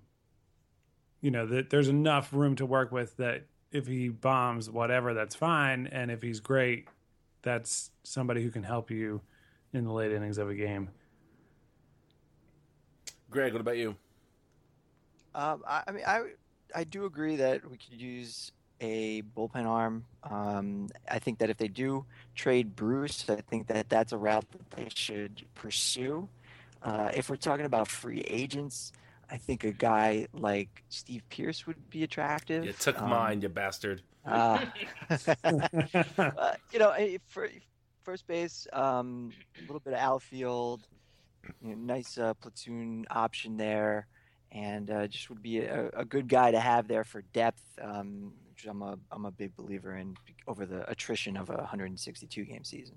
you 1.20 1.30
know 1.30 1.46
that 1.46 1.70
there's 1.70 1.88
enough 1.88 2.32
room 2.32 2.56
to 2.56 2.66
work 2.66 2.92
with 2.92 3.16
that 3.16 3.44
if 3.70 3.86
he 3.86 4.08
bombs 4.08 4.70
whatever, 4.70 5.14
that's 5.14 5.34
fine, 5.34 5.86
and 5.86 6.10
if 6.10 6.22
he's 6.22 6.40
great, 6.40 6.88
that's 7.42 7.90
somebody 8.02 8.42
who 8.42 8.50
can 8.50 8.62
help 8.62 8.90
you 8.90 9.20
in 9.72 9.84
the 9.84 9.92
late 9.92 10.12
innings 10.12 10.38
of 10.38 10.50
a 10.50 10.54
game. 10.54 10.90
Greg, 13.32 13.52
what 13.52 13.60
about 13.62 13.78
you? 13.78 13.96
Um, 15.34 15.64
I, 15.66 15.82
I 15.88 15.92
mean, 15.92 16.04
I 16.06 16.22
I 16.74 16.84
do 16.84 17.04
agree 17.06 17.36
that 17.36 17.68
we 17.70 17.78
could 17.78 17.94
use 18.00 18.52
a 18.80 19.22
bullpen 19.22 19.66
arm. 19.66 20.04
Um, 20.24 20.88
I 21.10 21.18
think 21.18 21.38
that 21.40 21.50
if 21.50 21.58
they 21.58 21.68
do 21.68 22.06
trade 22.34 22.76
Bruce, 22.76 23.28
I 23.30 23.36
think 23.42 23.68
that 23.68 23.88
that's 23.90 24.12
a 24.12 24.18
route 24.18 24.50
that 24.52 24.70
they 24.72 24.88
should 24.94 25.46
pursue. 25.54 26.28
Uh, 26.82 27.10
if 27.14 27.30
we're 27.30 27.36
talking 27.36 27.66
about 27.66 27.88
free 27.88 28.22
agents, 28.22 28.92
I 29.30 29.38
think 29.38 29.64
a 29.64 29.72
guy 29.72 30.28
like 30.32 30.84
Steve 30.90 31.22
Pearce 31.30 31.66
would 31.66 31.90
be 31.90 32.04
attractive. 32.04 32.64
You 32.64 32.72
took 32.72 32.96
Um, 32.98 33.10
mine, 33.10 33.42
you 33.42 33.48
bastard. 33.48 34.02
uh, 34.26 34.58
uh, 35.44 36.54
you 36.72 36.78
know, 36.78 36.90
eh, 36.90 37.18
for 37.28 37.48
first 38.04 38.26
base, 38.26 38.66
um, 38.72 39.32
a 39.58 39.62
little 39.62 39.80
bit 39.80 39.94
of 39.94 40.00
outfield, 40.00 40.88
you 41.62 41.70
know, 41.70 41.94
nice 41.94 42.18
uh, 42.18 42.34
platoon 42.34 43.06
option 43.10 43.56
there, 43.56 44.06
and 44.50 44.90
uh, 44.90 45.06
just 45.06 45.28
would 45.30 45.42
be 45.42 45.60
a, 45.60 45.90
a 45.94 46.04
good 46.04 46.28
guy 46.28 46.50
to 46.50 46.60
have 46.60 46.88
there 46.88 47.04
for 47.04 47.22
depth. 47.32 47.62
Um, 47.80 48.32
which 48.62 48.66
I'm 48.66 48.82
a 48.82 48.98
I'm 49.10 49.24
a 49.24 49.30
big 49.30 49.56
believer 49.56 49.96
in 49.96 50.16
over 50.46 50.66
the 50.66 50.88
attrition 50.90 51.36
of 51.36 51.50
a 51.50 51.54
162 51.54 52.44
game 52.44 52.64
season. 52.64 52.96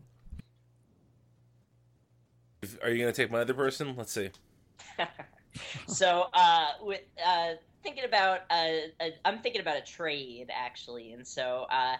Are 2.84 2.90
you 2.90 3.00
going 3.00 3.14
to 3.14 3.22
take 3.22 3.32
my 3.32 3.42
other 3.42 3.54
person? 3.54 3.96
Let's 3.96 4.12
see. 4.12 4.32
so 5.88 6.28
uh, 6.34 6.68
with 6.82 7.02
uh, 7.26 7.52
thinking 7.84 8.06
about 8.06 8.42
uh, 8.50 8.90
a, 9.02 9.14
I'm 9.24 9.40
thinking 9.40 9.62
about 9.62 9.78
a 9.78 9.82
trade 9.82 10.50
actually, 10.54 11.14
and 11.14 11.26
so 11.26 11.68
uh, 11.70 11.96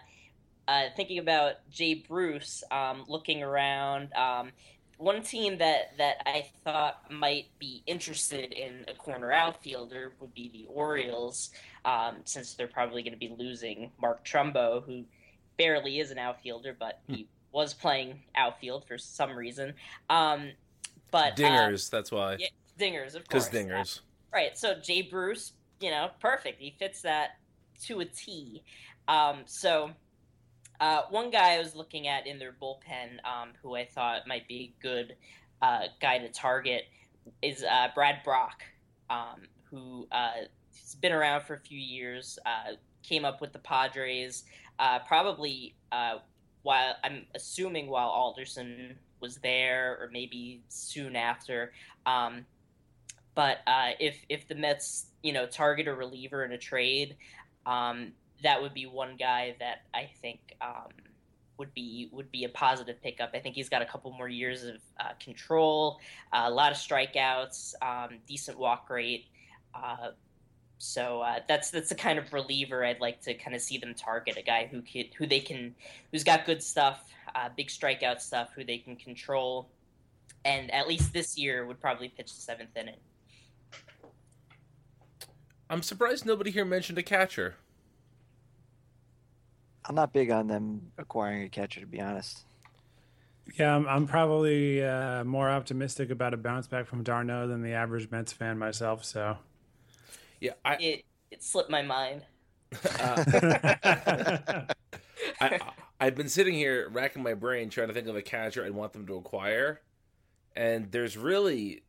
uh, 0.68 0.84
thinking 0.96 1.18
about 1.18 1.54
Jay 1.70 1.94
Bruce, 1.94 2.64
um, 2.70 3.04
looking 3.08 3.42
around. 3.42 4.12
Um, 4.14 4.50
one 4.98 5.22
team 5.22 5.58
that, 5.58 5.96
that 5.98 6.22
I 6.26 6.46
thought 6.64 7.10
might 7.10 7.46
be 7.58 7.82
interested 7.86 8.52
in 8.52 8.84
a 8.88 8.94
corner 8.94 9.30
outfielder 9.32 10.12
would 10.20 10.32
be 10.34 10.48
the 10.48 10.66
Orioles, 10.68 11.50
um, 11.84 12.16
since 12.24 12.54
they're 12.54 12.66
probably 12.66 13.02
going 13.02 13.12
to 13.12 13.18
be 13.18 13.34
losing 13.38 13.90
Mark 14.00 14.24
Trumbo, 14.24 14.82
who 14.84 15.04
barely 15.58 16.00
is 16.00 16.10
an 16.10 16.18
outfielder, 16.18 16.76
but 16.78 17.00
he 17.08 17.28
was 17.52 17.74
playing 17.74 18.20
outfield 18.36 18.86
for 18.86 18.98
some 18.98 19.36
reason. 19.36 19.74
Um, 20.10 20.50
but 21.10 21.32
uh, 21.32 21.36
Dingers, 21.36 21.90
that's 21.90 22.10
why. 22.10 22.36
yeah, 22.38 22.48
dingers, 22.78 23.14
of 23.14 23.26
course. 23.28 23.48
Because 23.48 23.50
dingers. 23.50 24.00
Right. 24.32 24.56
So 24.58 24.74
Jay 24.74 25.02
Bruce, 25.02 25.52
you 25.80 25.90
know, 25.90 26.10
perfect. 26.20 26.60
He 26.60 26.74
fits 26.78 27.02
that 27.02 27.38
to 27.84 28.00
a 28.00 28.04
T. 28.04 28.62
Um, 29.08 29.38
so 29.46 29.90
uh, 30.80 31.02
one 31.10 31.30
guy 31.30 31.54
I 31.54 31.58
was 31.58 31.74
looking 31.74 32.08
at 32.08 32.26
in 32.26 32.38
their 32.38 32.52
bullpen, 32.52 33.24
um, 33.24 33.50
who 33.62 33.76
I 33.76 33.84
thought 33.84 34.26
might 34.26 34.46
be 34.48 34.74
a 34.78 34.82
good 34.82 35.16
uh, 35.62 35.84
guy 36.00 36.18
to 36.18 36.28
target, 36.28 36.84
is 37.42 37.64
uh, 37.64 37.88
Brad 37.94 38.22
Brach, 38.24 38.62
um, 39.10 39.42
who 39.70 40.06
uh, 40.12 40.32
has 40.80 40.94
been 40.96 41.12
around 41.12 41.42
for 41.42 41.54
a 41.54 41.60
few 41.60 41.78
years. 41.78 42.38
Uh, 42.46 42.74
came 43.02 43.24
up 43.24 43.40
with 43.40 43.52
the 43.52 43.58
Padres, 43.58 44.44
uh, 44.78 44.98
probably 45.00 45.74
uh, 45.92 46.16
while 46.62 46.94
I'm 47.04 47.24
assuming 47.34 47.88
while 47.88 48.08
Alderson 48.08 48.96
was 49.20 49.36
there, 49.38 49.96
or 50.00 50.10
maybe 50.12 50.62
soon 50.68 51.16
after. 51.16 51.72
Um, 52.04 52.44
but 53.34 53.58
uh, 53.66 53.90
if 54.00 54.18
if 54.28 54.48
the 54.48 54.54
Mets, 54.54 55.06
you 55.22 55.32
know, 55.32 55.46
target 55.46 55.88
a 55.88 55.94
reliever 55.94 56.44
in 56.44 56.52
a 56.52 56.58
trade, 56.58 57.16
um, 57.64 58.12
that 58.42 58.60
would 58.60 58.74
be 58.74 58.86
one 58.86 59.16
guy 59.16 59.56
that 59.60 59.82
I 59.94 60.10
think 60.20 60.40
um, 60.60 60.90
would 61.58 61.72
be 61.74 62.08
would 62.12 62.30
be 62.30 62.44
a 62.44 62.48
positive 62.48 63.00
pickup. 63.02 63.30
I 63.34 63.38
think 63.38 63.54
he's 63.54 63.68
got 63.68 63.82
a 63.82 63.86
couple 63.86 64.12
more 64.12 64.28
years 64.28 64.64
of 64.64 64.76
uh, 65.00 65.12
control, 65.20 66.00
uh, 66.32 66.44
a 66.46 66.50
lot 66.50 66.72
of 66.72 66.78
strikeouts, 66.78 67.74
um, 67.82 68.18
decent 68.26 68.58
walk 68.58 68.90
rate. 68.90 69.26
Uh, 69.74 70.10
so 70.78 71.22
uh, 71.22 71.40
that's 71.48 71.70
that's 71.70 71.88
the 71.88 71.94
kind 71.94 72.18
of 72.18 72.32
reliever 72.32 72.84
I'd 72.84 73.00
like 73.00 73.20
to 73.22 73.34
kind 73.34 73.56
of 73.56 73.62
see 73.62 73.78
them 73.78 73.94
target 73.94 74.36
a 74.36 74.42
guy 74.42 74.68
who 74.70 74.82
could, 74.82 75.14
who 75.16 75.26
they 75.26 75.40
can 75.40 75.74
who's 76.12 76.24
got 76.24 76.44
good 76.44 76.62
stuff, 76.62 77.10
uh, 77.34 77.48
big 77.56 77.68
strikeout 77.68 78.20
stuff, 78.20 78.50
who 78.54 78.64
they 78.64 78.78
can 78.78 78.96
control, 78.96 79.68
and 80.44 80.70
at 80.72 80.86
least 80.86 81.12
this 81.12 81.38
year 81.38 81.64
would 81.66 81.80
probably 81.80 82.08
pitch 82.08 82.34
the 82.34 82.40
seventh 82.40 82.76
inning. 82.76 82.96
I'm 85.68 85.82
surprised 85.82 86.26
nobody 86.26 86.50
here 86.50 86.64
mentioned 86.64 86.98
a 86.98 87.02
catcher. 87.02 87.56
I'm 89.88 89.94
not 89.94 90.12
big 90.12 90.30
on 90.30 90.46
them 90.48 90.92
acquiring 90.98 91.42
a 91.44 91.48
catcher, 91.48 91.80
to 91.80 91.86
be 91.86 92.00
honest. 92.00 92.44
Yeah, 93.58 93.74
I'm, 93.76 93.86
I'm 93.86 94.06
probably 94.06 94.82
uh, 94.84 95.22
more 95.24 95.48
optimistic 95.48 96.10
about 96.10 96.34
a 96.34 96.36
bounce 96.36 96.66
back 96.66 96.86
from 96.86 97.04
d'Arnaud 97.04 97.48
than 97.48 97.62
the 97.62 97.72
average 97.72 98.10
Mets 98.10 98.32
fan 98.32 98.58
myself. 98.58 99.04
So, 99.04 99.38
Yeah, 100.40 100.52
I, 100.64 100.74
It 100.76 101.04
it 101.30 101.42
slipped 101.44 101.70
my 101.70 101.82
mind. 101.82 102.22
I, 102.98 104.66
I 105.40 105.60
I've 106.00 106.14
been 106.14 106.28
sitting 106.28 106.54
here 106.54 106.88
racking 106.90 107.22
my 107.22 107.34
brain 107.34 107.70
trying 107.70 107.88
to 107.88 107.94
think 107.94 108.08
of 108.08 108.16
a 108.16 108.22
catcher 108.22 108.64
I'd 108.64 108.72
want 108.72 108.92
them 108.92 109.06
to 109.06 109.14
acquire, 109.16 109.80
and 110.54 110.90
there's 110.92 111.16
really, 111.16 111.84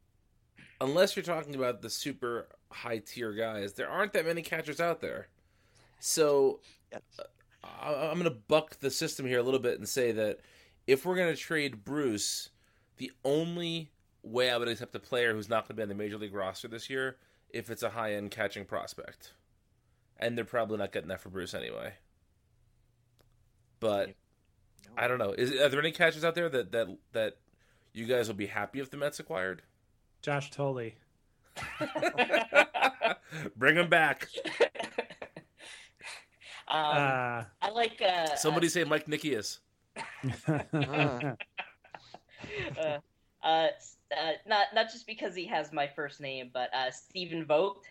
unless 0.79 1.15
you're 1.15 1.23
talking 1.23 1.55
about 1.55 1.81
the 1.81 1.89
super 1.89 2.47
high 2.71 2.99
tier 2.99 3.33
guys, 3.33 3.73
there 3.73 3.89
aren't 3.89 4.13
that 4.13 4.25
many 4.25 4.41
catchers 4.43 4.79
out 4.79 5.01
there. 5.01 5.27
So 5.99 6.59
Yes. 6.91 7.01
I- 7.19 7.23
I'm 7.63 8.13
going 8.13 8.23
to 8.23 8.31
buck 8.31 8.79
the 8.79 8.91
system 8.91 9.25
here 9.25 9.39
a 9.39 9.43
little 9.43 9.59
bit 9.59 9.77
and 9.77 9.87
say 9.87 10.11
that 10.13 10.39
if 10.85 11.05
we're 11.05 11.15
going 11.15 11.33
to 11.33 11.39
trade 11.39 11.83
Bruce, 11.83 12.49
the 12.97 13.11
only 13.23 13.91
way 14.23 14.49
I 14.49 14.57
would 14.57 14.67
accept 14.67 14.95
a 14.95 14.99
player 14.99 15.33
who's 15.33 15.49
not 15.49 15.63
going 15.63 15.69
to 15.69 15.73
be 15.75 15.83
on 15.83 15.89
the 15.89 15.95
major 15.95 16.17
league 16.17 16.33
roster 16.33 16.67
this 16.67 16.89
year 16.89 17.17
if 17.49 17.69
it's 17.69 17.83
a 17.83 17.89
high 17.89 18.13
end 18.13 18.31
catching 18.31 18.65
prospect, 18.65 19.33
and 20.17 20.37
they're 20.37 20.45
probably 20.45 20.77
not 20.77 20.91
getting 20.91 21.09
that 21.09 21.21
for 21.21 21.29
Bruce 21.29 21.53
anyway. 21.53 21.93
But 23.79 24.15
I 24.97 25.07
don't 25.07 25.19
know. 25.19 25.31
Is 25.31 25.51
are 25.51 25.69
there 25.69 25.79
any 25.79 25.91
catchers 25.91 26.23
out 26.23 26.35
there 26.35 26.49
that 26.49 26.71
that 26.71 26.87
that 27.13 27.37
you 27.93 28.05
guys 28.05 28.27
will 28.27 28.35
be 28.35 28.47
happy 28.47 28.79
if 28.79 28.89
the 28.89 28.97
Mets 28.97 29.19
acquired? 29.19 29.61
Josh 30.21 30.51
Thole. 30.51 30.91
Bring 33.55 33.75
him 33.75 33.89
back. 33.89 34.27
Um, 36.67 36.77
Uh, 36.77 37.43
I 37.61 37.69
like 37.73 38.01
uh, 38.01 38.35
Somebody 38.35 38.69
say 38.69 38.83
Mike 38.83 39.07
Nickeas. 39.07 39.59
uh, 40.47 41.35
uh, 43.43 43.43
uh, 43.43 43.67
not 44.45 44.67
not 44.73 44.91
just 44.91 45.07
because 45.07 45.35
he 45.35 45.45
has 45.45 45.71
my 45.71 45.87
first 45.87 46.19
name, 46.19 46.49
but 46.53 46.73
uh, 46.73 46.91
Stephen 46.91 47.45
Vogt. 47.45 47.85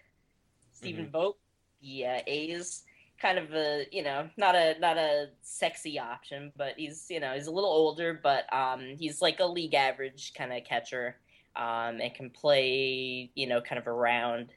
Stephen 0.73 1.09
Vogt, 1.11 1.39
the 1.81 2.07
uh, 2.07 2.21
A's, 2.27 2.85
kind 3.21 3.39
of 3.39 3.53
a 3.55 3.87
you 3.91 4.03
know 4.03 4.29
not 4.37 4.55
a 4.55 4.79
not 4.79 4.99
a 4.99 5.31
sexy 5.43 5.99
option, 5.99 6.53
but 6.57 6.75
he's 6.77 7.07
you 7.09 7.21
know 7.21 7.33
he's 7.33 7.47
a 7.47 7.51
little 7.51 7.71
older, 7.71 8.21
but 8.23 8.53
um, 8.55 8.97
he's 8.99 9.23
like 9.23 9.41
a 9.41 9.47
league 9.47 9.75
average 9.75 10.35
kind 10.35 10.53
of 10.53 10.65
catcher, 10.65 11.17
um, 11.57 12.01
and 12.01 12.15
can 12.15 12.31
play 12.31 13.31
you 13.35 13.47
know 13.47 13.61
kind 13.61 13.79
of 13.79 13.89
around. 13.89 14.51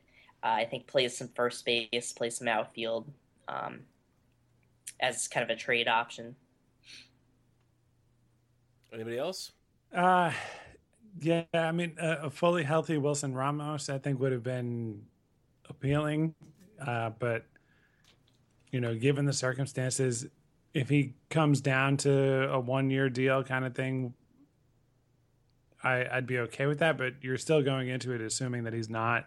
Uh, 0.44 0.48
I 0.48 0.66
think 0.66 0.88
plays 0.88 1.18
some 1.18 1.30
first 1.36 1.66
base, 1.66 2.14
plays 2.14 2.38
some 2.38 2.48
outfield, 2.48 3.12
um, 3.50 3.82
as 5.00 5.28
kind 5.28 5.44
of 5.44 5.50
a 5.50 5.60
trade 5.60 5.88
option. 5.88 6.36
Anybody 8.94 9.18
else? 9.18 9.52
uh, 9.96 10.32
yeah, 11.20 11.44
I 11.54 11.72
mean, 11.72 11.96
a, 12.00 12.12
a 12.24 12.30
fully 12.30 12.64
healthy 12.64 12.98
Wilson 12.98 13.34
Ramos, 13.34 13.90
I 13.90 13.98
think, 13.98 14.20
would 14.20 14.32
have 14.32 14.44
been 14.44 15.02
appealing. 15.70 16.36
Uh, 16.80 17.12
but, 17.18 17.46
you 18.72 18.80
know, 18.80 18.96
given 18.96 19.26
the 19.26 19.34
circumstances, 19.34 20.28
if 20.74 20.90
he 20.90 21.16
comes 21.30 21.62
down 21.62 21.98
to 21.98 22.50
a 22.52 22.60
one 22.60 22.90
year 22.90 23.10
deal 23.10 23.44
kind 23.44 23.66
of 23.66 23.76
thing, 23.76 24.14
I, 25.84 26.06
I'd 26.12 26.28
be 26.28 26.40
okay 26.40 26.68
with 26.68 26.80
that. 26.80 26.98
But 26.98 27.16
you're 27.22 27.38
still 27.38 27.62
going 27.62 27.90
into 27.90 28.14
it 28.14 28.22
assuming 28.22 28.64
that 28.66 28.74
he's 28.74 28.90
not 28.90 29.26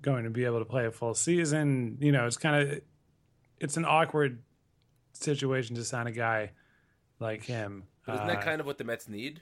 going 0.00 0.24
to 0.24 0.30
be 0.30 0.44
able 0.44 0.60
to 0.60 0.64
play 0.64 0.86
a 0.86 0.90
full 0.90 1.14
season. 1.14 1.98
You 2.00 2.12
know, 2.12 2.26
it's 2.26 2.36
kind 2.36 2.68
of 2.68 2.80
it's 3.60 3.76
an 3.76 3.84
awkward 3.84 4.42
situation 5.12 5.76
to 5.76 5.84
sign 5.84 6.06
a 6.06 6.12
guy 6.12 6.50
like 7.20 7.44
him. 7.44 7.84
But 8.06 8.16
isn't 8.16 8.28
Uh, 8.30 8.34
that 8.34 8.42
kind 8.42 8.60
of 8.60 8.66
what 8.66 8.78
the 8.78 8.84
Mets 8.84 9.08
need? 9.08 9.40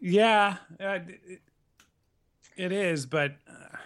yeah, 0.00 0.58
uh, 0.80 1.00
it, 1.26 1.40
it 2.56 2.72
is, 2.72 3.06
but 3.06 3.32
uh, 3.48 3.76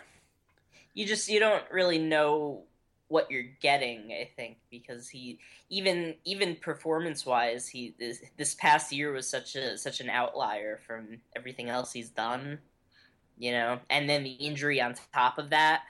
you 0.94 1.06
just 1.06 1.28
you 1.28 1.40
don't 1.40 1.64
really 1.70 1.98
know 1.98 2.64
what 3.08 3.28
you're 3.28 3.42
getting 3.60 4.12
i 4.12 4.28
think 4.36 4.56
because 4.70 5.08
he 5.08 5.40
even 5.68 6.14
even 6.24 6.54
performance 6.54 7.26
wise 7.26 7.66
he 7.66 7.92
this, 7.98 8.22
this 8.36 8.54
past 8.54 8.92
year 8.92 9.10
was 9.12 9.28
such 9.28 9.56
a 9.56 9.76
such 9.76 10.00
an 10.00 10.08
outlier 10.08 10.78
from 10.86 11.18
everything 11.34 11.68
else 11.68 11.92
he's 11.92 12.10
done 12.10 12.58
you 13.36 13.50
know 13.50 13.80
and 13.90 14.08
then 14.08 14.22
the 14.22 14.30
injury 14.30 14.80
on 14.80 14.94
top 15.12 15.38
of 15.38 15.50
that 15.50 15.82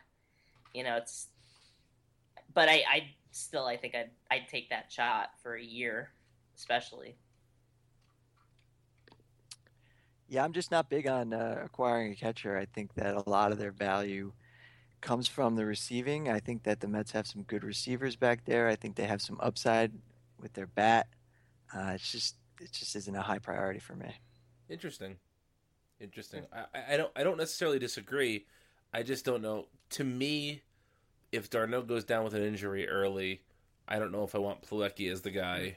you 0.73 0.83
know 0.83 0.97
it's 0.97 1.27
but 2.55 2.69
i 2.69 2.83
i 2.91 3.11
still 3.33 3.67
i 3.67 3.77
think 3.77 3.95
i'd 3.95 4.11
i'd 4.31 4.49
take 4.49 4.69
that 4.71 4.91
shot 4.91 5.31
for 5.43 5.55
a 5.55 5.63
year 5.63 6.11
especially 6.57 7.17
Yeah, 10.29 10.45
I'm 10.45 10.53
just 10.53 10.71
not 10.71 10.89
big 10.89 11.09
on 11.09 11.33
uh, 11.33 11.61
acquiring 11.65 12.13
a 12.13 12.15
catcher. 12.15 12.57
I 12.57 12.65
think 12.65 12.95
that 12.95 13.17
a 13.17 13.29
lot 13.29 13.51
of 13.51 13.59
their 13.59 13.73
value 13.73 14.33
comes 15.01 15.27
from 15.27 15.57
the 15.57 15.67
receiving. 15.67 16.29
I 16.29 16.39
think 16.39 16.63
that 16.63 16.79
the 16.79 16.87
Mets 16.87 17.11
have 17.13 17.27
some 17.27 17.43
good 17.43 17.65
receivers 17.65 18.15
back 18.15 18.45
there. 18.45 18.69
I 18.69 18.77
think 18.77 18.95
they 18.95 19.07
have 19.07 19.21
some 19.21 19.39
upside 19.41 19.91
with 20.41 20.53
their 20.53 20.69
bat. 20.69 21.09
Uh, 21.75 21.93
it's 21.95 22.13
just 22.13 22.37
it 22.61 22.71
just 22.71 22.95
isn't 22.95 23.17
a 23.17 23.23
high 23.23 23.41
priority 23.41 23.81
for 23.81 23.95
me. 23.97 24.15
Interesting. 24.69 25.17
Interesting. 26.01 26.47
I, 26.53 26.79
I- 26.79 26.95
I 26.95 26.97
don't 26.97 27.11
I 27.17 27.25
don't 27.25 27.39
necessarily 27.39 27.81
disagree. 27.81 28.47
I 28.95 29.03
just 29.03 29.25
don't 29.25 29.43
know. 29.43 29.67
To 29.91 30.05
me, 30.05 30.63
if 31.33 31.51
d'Arnaud 31.51 31.83
goes 31.83 32.05
down 32.05 32.25
with 32.25 32.35
an 32.35 32.43
injury 32.43 32.89
early, 32.89 33.43
I 33.89 33.99
don't 33.99 34.13
know 34.13 34.25
if 34.25 34.35
I 34.35 34.39
want 34.39 34.63
Plawecki 34.63 35.11
as 35.11 35.21
the 35.23 35.31
guy 35.31 35.77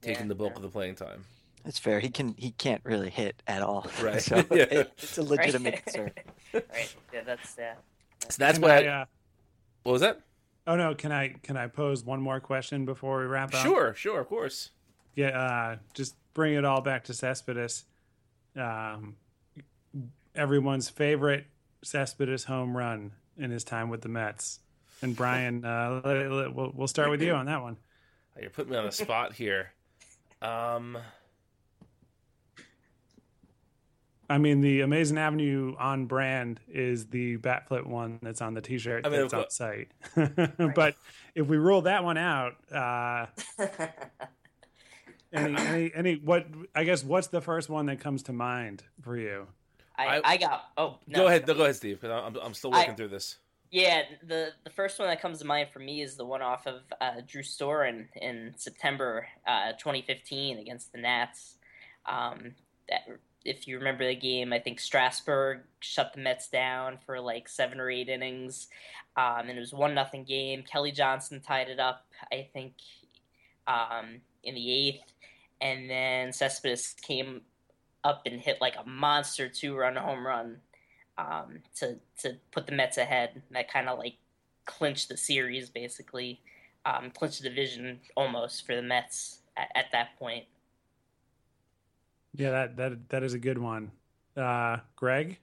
taking 0.00 0.22
Yeah, 0.24 0.28
the 0.28 0.34
bulk 0.34 0.52
yeah. 0.52 0.56
of 0.56 0.62
the 0.62 0.68
playing 0.68 0.94
time. 0.96 1.24
That's 1.64 1.78
fair. 1.78 1.98
He 2.00 2.10
can 2.10 2.34
he 2.36 2.50
can't 2.52 2.82
really 2.84 3.10
hit 3.10 3.42
at 3.46 3.62
all. 3.62 3.86
Right. 4.02 4.20
so 4.20 4.36
Yeah. 4.50 4.64
it, 4.70 4.92
it's 4.98 5.16
a 5.18 5.22
legitimate 5.22 5.74
Right. 5.74 5.84
concern. 5.84 6.12
right 6.52 6.94
yeah 7.12 7.20
that's 7.24 7.56
yeah 7.58 7.74
So 8.28 8.36
that's 8.38 8.58
can 8.58 8.68
why. 8.68 8.76
I, 8.76 8.82
I, 8.84 8.86
uh, 9.02 9.04
what 9.82 9.92
was 9.92 10.00
that? 10.02 10.20
oh 10.66 10.76
no, 10.76 10.94
can 10.94 11.10
I 11.12 11.34
can 11.42 11.56
I 11.56 11.66
pose 11.68 12.04
one 12.04 12.20
more 12.20 12.40
question 12.40 12.84
before 12.84 13.18
we 13.20 13.24
wrap 13.26 13.54
up? 13.54 13.62
Sure, 13.62 13.94
sure, 13.94 14.20
of 14.20 14.28
course. 14.28 14.70
Yeah, 15.14 15.28
uh, 15.28 15.76
just 15.94 16.16
bring 16.34 16.54
it 16.54 16.64
all 16.64 16.80
back 16.80 17.04
to 17.04 17.14
Cespedes. 17.14 17.84
Um, 18.56 19.16
everyone's 20.34 20.88
favorite 20.88 21.46
Cespedes 21.82 22.44
home 22.44 22.76
run 22.76 23.12
in 23.36 23.50
his 23.50 23.62
time 23.64 23.88
with 23.90 24.00
the 24.02 24.08
Mets? 24.08 24.60
And 25.04 25.14
Brian, 25.14 25.66
uh, 25.66 26.00
let- 26.02 26.30
let- 26.30 26.54
we'll, 26.54 26.72
we'll 26.74 26.88
start 26.88 27.10
with 27.10 27.20
you 27.20 27.34
on 27.34 27.44
that 27.44 27.60
one. 27.60 27.76
You're 28.40 28.48
putting 28.48 28.72
me 28.72 28.78
on 28.78 28.86
the 28.86 28.90
spot 28.92 29.34
here. 29.34 29.70
Um, 30.40 30.96
I 34.30 34.38
mean, 34.38 34.62
the 34.62 34.80
Amazing 34.80 35.18
Avenue 35.18 35.76
on 35.78 36.06
brand 36.06 36.58
is 36.66 37.06
the 37.08 37.36
bat 37.36 37.68
flip 37.68 37.86
one 37.86 38.18
that's 38.22 38.40
on 38.40 38.54
the 38.54 38.62
T-shirt 38.62 39.04
I 39.06 39.10
mean, 39.10 39.20
that's 39.20 39.34
of 39.34 39.38
on 39.40 39.44
cour- 39.44 40.46
site. 40.56 40.72
but 40.74 40.94
if 41.34 41.46
we 41.46 41.58
rule 41.58 41.82
that 41.82 42.02
one 42.02 42.16
out, 42.16 42.54
uh, 42.72 43.26
any, 45.34 45.54
any, 45.54 45.92
any, 45.94 46.14
what? 46.16 46.46
I 46.74 46.84
guess 46.84 47.04
what's 47.04 47.26
the 47.26 47.42
first 47.42 47.68
one 47.68 47.86
that 47.86 48.00
comes 48.00 48.22
to 48.24 48.32
mind 48.32 48.82
for 49.02 49.18
you? 49.18 49.46
I, 49.96 50.22
I, 50.24 50.36
got. 50.38 50.64
Oh, 50.78 50.96
no. 51.06 51.18
go 51.18 51.26
ahead. 51.26 51.46
No, 51.46 51.52
go 51.54 51.62
ahead, 51.64 51.76
Steve. 51.76 52.00
'cause 52.00 52.10
I'm, 52.10 52.34
I'm 52.42 52.54
still 52.54 52.70
working 52.70 52.92
I- 52.92 52.94
through 52.94 53.08
this. 53.08 53.36
Yeah, 53.74 54.02
the 54.24 54.52
the 54.62 54.70
first 54.70 55.00
one 55.00 55.08
that 55.08 55.20
comes 55.20 55.40
to 55.40 55.44
mind 55.44 55.70
for 55.72 55.80
me 55.80 56.00
is 56.00 56.14
the 56.14 56.24
one 56.24 56.42
off 56.42 56.68
of 56.68 56.82
uh, 57.00 57.22
Drew 57.26 57.42
Storen 57.42 58.06
in 58.14 58.54
September 58.56 59.26
uh, 59.48 59.72
2015 59.72 60.60
against 60.60 60.92
the 60.92 60.98
Nats. 60.98 61.56
Um, 62.06 62.54
that, 62.88 63.00
if 63.44 63.66
you 63.66 63.76
remember 63.76 64.06
the 64.06 64.14
game, 64.14 64.52
I 64.52 64.60
think 64.60 64.78
Strasburg 64.78 65.62
shut 65.80 66.12
the 66.12 66.20
Mets 66.20 66.48
down 66.48 66.98
for 67.04 67.18
like 67.18 67.48
seven 67.48 67.80
or 67.80 67.90
eight 67.90 68.08
innings, 68.08 68.68
um, 69.16 69.48
and 69.48 69.58
it 69.58 69.60
was 69.60 69.72
one 69.72 69.92
nothing 69.92 70.22
game. 70.22 70.62
Kelly 70.62 70.92
Johnson 70.92 71.40
tied 71.40 71.68
it 71.68 71.80
up, 71.80 72.06
I 72.32 72.46
think, 72.52 72.74
um, 73.66 74.20
in 74.44 74.54
the 74.54 74.72
eighth, 74.72 75.12
and 75.60 75.90
then 75.90 76.32
Cespedes 76.32 76.94
came 77.02 77.40
up 78.04 78.22
and 78.24 78.40
hit 78.40 78.60
like 78.60 78.76
a 78.76 78.88
monster 78.88 79.48
two 79.48 79.74
run 79.74 79.96
home 79.96 80.24
run 80.24 80.58
um, 81.18 81.60
to 81.76 81.96
to 82.20 82.36
put 82.52 82.66
the 82.66 82.72
Mets 82.72 82.98
ahead. 82.98 83.42
That 83.50 83.70
kind 83.72 83.88
of 83.88 83.98
like 83.98 84.16
clinched 84.66 85.08
the 85.08 85.16
series, 85.16 85.70
basically, 85.70 86.40
um, 86.84 87.10
clinched 87.10 87.42
the 87.42 87.48
division 87.48 88.00
almost 88.16 88.66
for 88.66 88.74
the 88.76 88.82
Mets 88.82 89.40
at, 89.56 89.68
at 89.74 89.86
that 89.92 90.18
point. 90.18 90.44
Yeah, 92.34 92.50
that 92.50 92.76
that 92.76 93.08
that 93.10 93.22
is 93.22 93.34
a 93.34 93.38
good 93.38 93.58
one. 93.58 93.92
Uh, 94.36 94.78
Greg, 94.96 95.38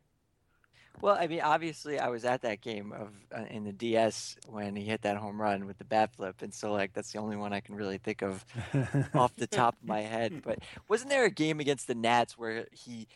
Well, 1.01 1.17
I 1.19 1.27
mean, 1.27 1.41
obviously, 1.41 1.97
I 1.99 2.09
was 2.09 2.25
at 2.25 2.41
that 2.43 2.61
game 2.61 2.91
of 2.91 3.09
uh, 3.35 3.45
in 3.49 3.63
the 3.63 3.71
DS 3.71 4.35
when 4.47 4.75
he 4.75 4.83
hit 4.83 5.01
that 5.03 5.17
home 5.17 5.41
run 5.41 5.65
with 5.65 5.77
the 5.77 5.85
bat 5.85 6.13
flip, 6.13 6.41
and 6.41 6.53
so 6.53 6.73
like 6.73 6.93
that's 6.93 7.11
the 7.11 7.19
only 7.19 7.37
one 7.37 7.53
I 7.53 7.61
can 7.61 7.75
really 7.75 7.97
think 7.97 8.21
of 8.21 8.45
off 9.15 9.35
the 9.37 9.47
top 9.47 9.75
of 9.81 9.87
my 9.87 10.01
head. 10.01 10.41
But 10.43 10.59
wasn't 10.89 11.09
there 11.09 11.25
a 11.25 11.31
game 11.31 11.59
against 11.59 11.87
the 11.87 11.95
Nats 11.95 12.37
where 12.37 12.67
he 12.71 13.07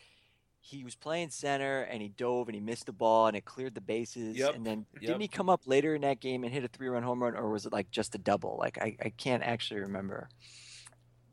he 0.68 0.82
was 0.82 0.96
playing 0.96 1.30
center 1.30 1.82
and 1.82 2.02
he 2.02 2.08
dove 2.08 2.48
and 2.48 2.54
he 2.56 2.60
missed 2.60 2.86
the 2.86 2.92
ball 2.92 3.28
and 3.28 3.36
it 3.36 3.44
cleared 3.44 3.72
the 3.76 3.80
bases, 3.80 4.36
Yep, 4.36 4.56
and 4.56 4.66
then 4.66 4.84
yep. 4.94 5.02
didn't 5.02 5.20
he 5.20 5.28
come 5.28 5.48
up 5.48 5.60
later 5.66 5.94
in 5.94 6.02
that 6.02 6.18
game 6.18 6.42
and 6.42 6.52
hit 6.52 6.64
a 6.64 6.68
three 6.68 6.88
run 6.88 7.04
home 7.04 7.22
run, 7.22 7.36
or 7.36 7.50
was 7.50 7.66
it 7.66 7.72
like 7.72 7.88
just 7.92 8.16
a 8.16 8.18
double? 8.18 8.56
Like 8.58 8.76
I, 8.78 8.96
I 9.00 9.10
can't 9.10 9.44
actually 9.44 9.80
remember. 9.80 10.28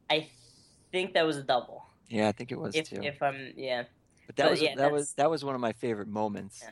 I 0.10 0.28
think 0.92 1.14
that 1.16 1.26
was 1.26 1.38
a 1.38 1.44
double. 1.44 1.84
Yeah, 2.10 2.28
I 2.28 2.32
think 2.32 2.52
it 2.52 2.60
was 2.60 2.76
If 2.76 2.90
too. 2.90 3.00
if 3.02 3.24
I'm 3.24 3.54
yeah, 3.58 3.86
but 4.28 4.36
that 4.36 4.44
but 4.44 4.52
was 4.52 4.62
yeah, 4.62 4.76
that 4.76 4.92
was 4.92 5.14
that 5.14 5.30
was 5.32 5.44
one 5.44 5.56
of 5.56 5.62
my 5.62 5.74
favorite 5.74 6.08
moments. 6.08 6.64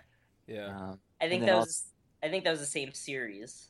Yeah. 0.47 0.67
Um, 0.67 0.99
I 1.19 1.27
think 1.27 1.41
and 1.41 1.41
then 1.41 1.45
that 1.47 1.55
also- 1.55 1.67
was 1.67 1.83
I 2.21 2.29
think 2.29 2.43
that 2.43 2.51
was 2.51 2.59
the 2.59 2.65
same 2.67 2.93
series. 2.93 3.69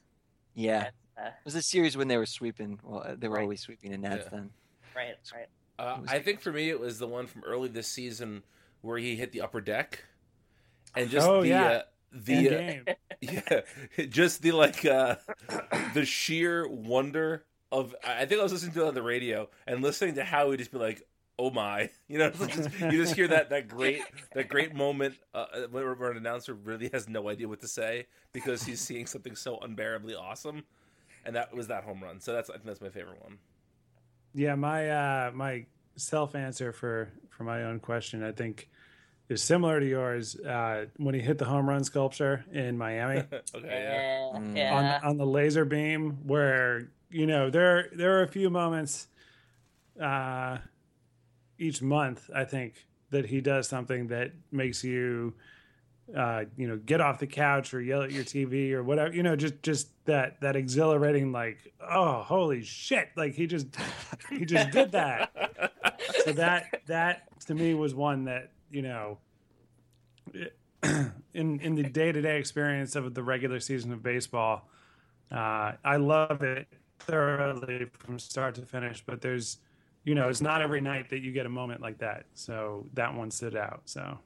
Yeah. 0.54 0.90
Uh, 1.18 1.28
It 1.28 1.34
was 1.46 1.56
a 1.56 1.62
series 1.62 1.96
when 1.96 2.10
they 2.10 2.18
were 2.18 2.26
sweeping. 2.26 2.78
Well, 2.84 3.04
uh, 3.06 3.16
they 3.18 3.30
were 3.30 3.36
Right. 3.36 3.44
always 3.44 3.62
sweeping 3.62 3.94
in 3.94 4.02
Nats 4.02 4.24
Yeah. 4.26 4.30
then. 4.32 4.50
right, 4.94 5.16
right. 5.34 5.48
Uh, 5.80 6.02
I 6.10 6.20
think 6.20 6.42
for 6.42 6.52
me, 6.52 6.70
it 6.70 6.78
was 6.80 7.00
the 7.00 7.08
one 7.08 7.26
from 7.28 7.44
early 7.46 7.70
this 7.70 7.88
season 7.88 8.44
where 8.82 8.98
he 8.98 9.16
hit 9.16 9.32
the 9.32 9.42
upper 9.42 9.62
deck, 9.62 10.04
and 10.96 11.10
just 11.10 11.28
Oh, 11.28 11.42
the 11.42 11.50
yeah. 11.50 11.66
uh, 11.66 11.82
the 12.12 12.50
uh, 12.50 12.62
yeah, 13.22 13.62
just 14.10 14.42
the 14.42 14.52
like 14.52 14.86
uh, 14.86 15.16
the 15.94 16.06
sheer 16.06 16.68
wonder 16.68 17.46
of. 17.72 17.96
I 18.04 18.26
think 18.26 18.40
I 18.40 18.44
was 18.44 18.54
listening 18.54 18.74
to 18.74 18.86
it 18.86 18.88
on 18.90 18.94
the 18.96 19.04
radio 19.04 19.50
and 19.68 19.82
listening 19.82 20.16
to 20.16 20.24
how 20.24 20.52
he'd 20.52 20.58
just 20.58 20.72
be 20.72 20.78
like, 20.80 21.08
"Oh 21.40 21.52
my," 21.52 21.90
you 22.08 22.18
know, 22.18 22.30
just- 22.32 22.70
you 22.90 22.98
just 23.02 23.16
hear 23.16 23.28
that 23.30 23.50
that 23.52 23.68
great 23.68 24.08
that 24.34 24.48
great 24.48 24.74
moment 24.74 25.16
uh, 25.34 25.46
where, 25.72 25.94
where 25.94 26.12
an 26.12 26.18
announcer 26.18 26.54
really 26.54 26.90
has 26.94 27.08
no 27.08 27.30
idea 27.30 27.48
what 27.48 27.62
to 27.62 27.68
say 27.68 28.08
because 28.34 28.64
he's 28.64 28.82
seeing 28.82 29.06
something 29.06 29.36
so 29.36 29.60
unbearably 29.60 30.16
awesome, 30.16 30.64
and 31.26 31.36
that 31.36 31.54
was 31.56 31.68
that 31.68 31.84
home 31.84 32.02
run. 32.04 32.20
So 32.20 32.34
that's 32.34 32.50
I 32.50 32.54
think 32.54 32.66
that's 32.66 32.82
my 32.82 32.90
favorite 32.90 33.22
one. 33.22 33.38
Yeah, 34.34 34.56
my 34.56 34.90
uh, 34.90 35.32
my 35.34 35.66
self 35.96 36.36
answer 36.36 36.72
for 36.72 37.10
for 37.30 37.44
my 37.44 37.64
own 37.64 37.80
question, 37.80 38.24
I 38.24 38.32
think, 38.32 38.70
is 39.30 39.42
similar 39.42 39.80
to 39.80 39.86
yours. 39.88 40.36
Uh, 40.40 40.86
when 40.98 41.16
he 41.16 41.22
hit 41.22 41.38
the 41.38 41.46
home 41.46 41.68
run 41.70 41.84
sculpture 41.84 42.46
in 42.52 42.78
Miami 42.78 43.20
okay, 43.34 43.44
yeah. 43.64 44.32
Yeah, 44.34 44.40
Mm. 44.40 44.56
yeah. 44.58 45.00
on 45.04 45.10
on 45.12 45.18
the 45.18 45.26
laser 45.26 45.66
beam, 45.66 46.18
where 46.28 46.90
you 47.10 47.26
know 47.28 47.50
there 47.50 47.90
there 47.94 48.18
are 48.20 48.24
a 48.24 48.28
few 48.28 48.50
moments 48.50 49.08
uh, 50.00 50.58
each 51.60 51.82
month, 51.82 52.30
I 52.34 52.46
think, 52.46 52.74
that 53.12 53.26
he 53.26 53.42
does 53.42 53.68
something 53.68 54.08
that 54.08 54.32
makes 54.52 54.84
you. 54.84 55.34
Uh, 56.18 56.44
you 56.58 56.68
know, 56.68 56.76
get 56.76 57.00
off 57.00 57.20
the 57.20 57.28
couch 57.28 57.74
or 57.74 57.80
yell 57.80 58.02
at 58.02 58.12
your 58.12 58.26
TV 58.26 58.74
or 58.74 58.84
whatever. 58.84 59.14
You 59.14 59.24
know, 59.24 59.38
just 59.38 59.64
just 59.64 59.88
that 60.06 60.42
that 60.42 60.58
exhilarating, 60.58 61.32
like, 61.32 61.72
oh, 61.90 62.22
holy 62.24 62.64
shit! 62.64 63.08
Like 63.16 63.34
he 63.34 63.48
just 63.48 63.68
he 64.30 64.44
just 64.44 64.72
did 64.72 64.92
that. 64.92 65.32
so 66.26 66.32
that 66.34 66.82
that 66.88 67.28
to 67.46 67.56
me 67.56 67.74
was 67.74 67.94
one 67.94 68.26
that 68.26 68.52
you 68.70 68.82
know 68.82 69.18
in 71.34 71.60
in 71.60 71.76
the 71.76 71.84
day-to-day 71.84 72.38
experience 72.38 72.96
of 72.96 73.14
the 73.14 73.24
regular 73.24 73.60
season 73.60 73.92
of 73.92 74.02
baseball 74.02 74.68
uh, 75.32 75.74
i 75.84 75.98
love 75.98 76.42
it 76.42 76.68
thoroughly 77.00 77.86
from 77.94 78.20
start 78.20 78.56
to 78.56 78.62
finish 78.62 79.04
but 79.06 79.22
there's 79.22 79.58
you 80.04 80.16
know 80.16 80.30
it's 80.30 80.42
not 80.42 80.62
every 80.62 80.82
night 80.82 81.10
that 81.10 81.20
you 81.20 81.32
get 81.32 81.46
a 81.46 81.50
moment 81.50 81.82
like 81.82 81.98
that. 82.00 82.26
So 82.34 82.86
that 82.94 83.14
one 83.14 83.32
stood 83.32 83.56
out 83.56 83.82
so. 83.86 84.18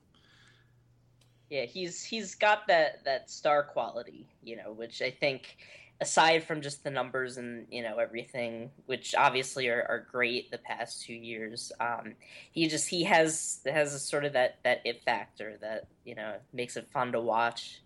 Yeah, 1.49 1.65
he's 1.65 2.03
he's 2.03 2.33
got 2.33 2.67
that 2.67 3.03
that 3.05 3.29
star 3.29 3.63
quality, 3.63 4.27
you 4.43 4.55
know, 4.55 4.71
which 4.71 5.01
I 5.01 5.11
think 5.11 5.57
aside 6.01 6.43
from 6.43 6.61
just 6.61 6.83
the 6.83 6.91
numbers 6.91 7.37
and 7.37 7.65
you 7.71 7.81
know 7.81 7.97
everything, 7.97 8.69
which 8.85 9.15
obviously 9.15 9.67
are, 9.69 9.85
are 9.89 10.07
great 10.11 10.51
the 10.51 10.57
past 10.57 11.03
two 11.05 11.13
years, 11.13 11.71
um, 11.79 12.13
he 12.51 12.67
just 12.67 12.87
he 12.89 13.03
has 13.05 13.59
has 13.65 13.93
a 13.93 13.99
sort 13.99 14.25
of 14.25 14.33
that 14.33 14.59
that 14.63 14.81
it 14.85 15.01
factor 15.03 15.57
that 15.61 15.87
you 16.03 16.15
know 16.15 16.35
makes 16.53 16.75
it 16.77 16.87
fun 16.91 17.11
to 17.13 17.21
watch. 17.21 17.81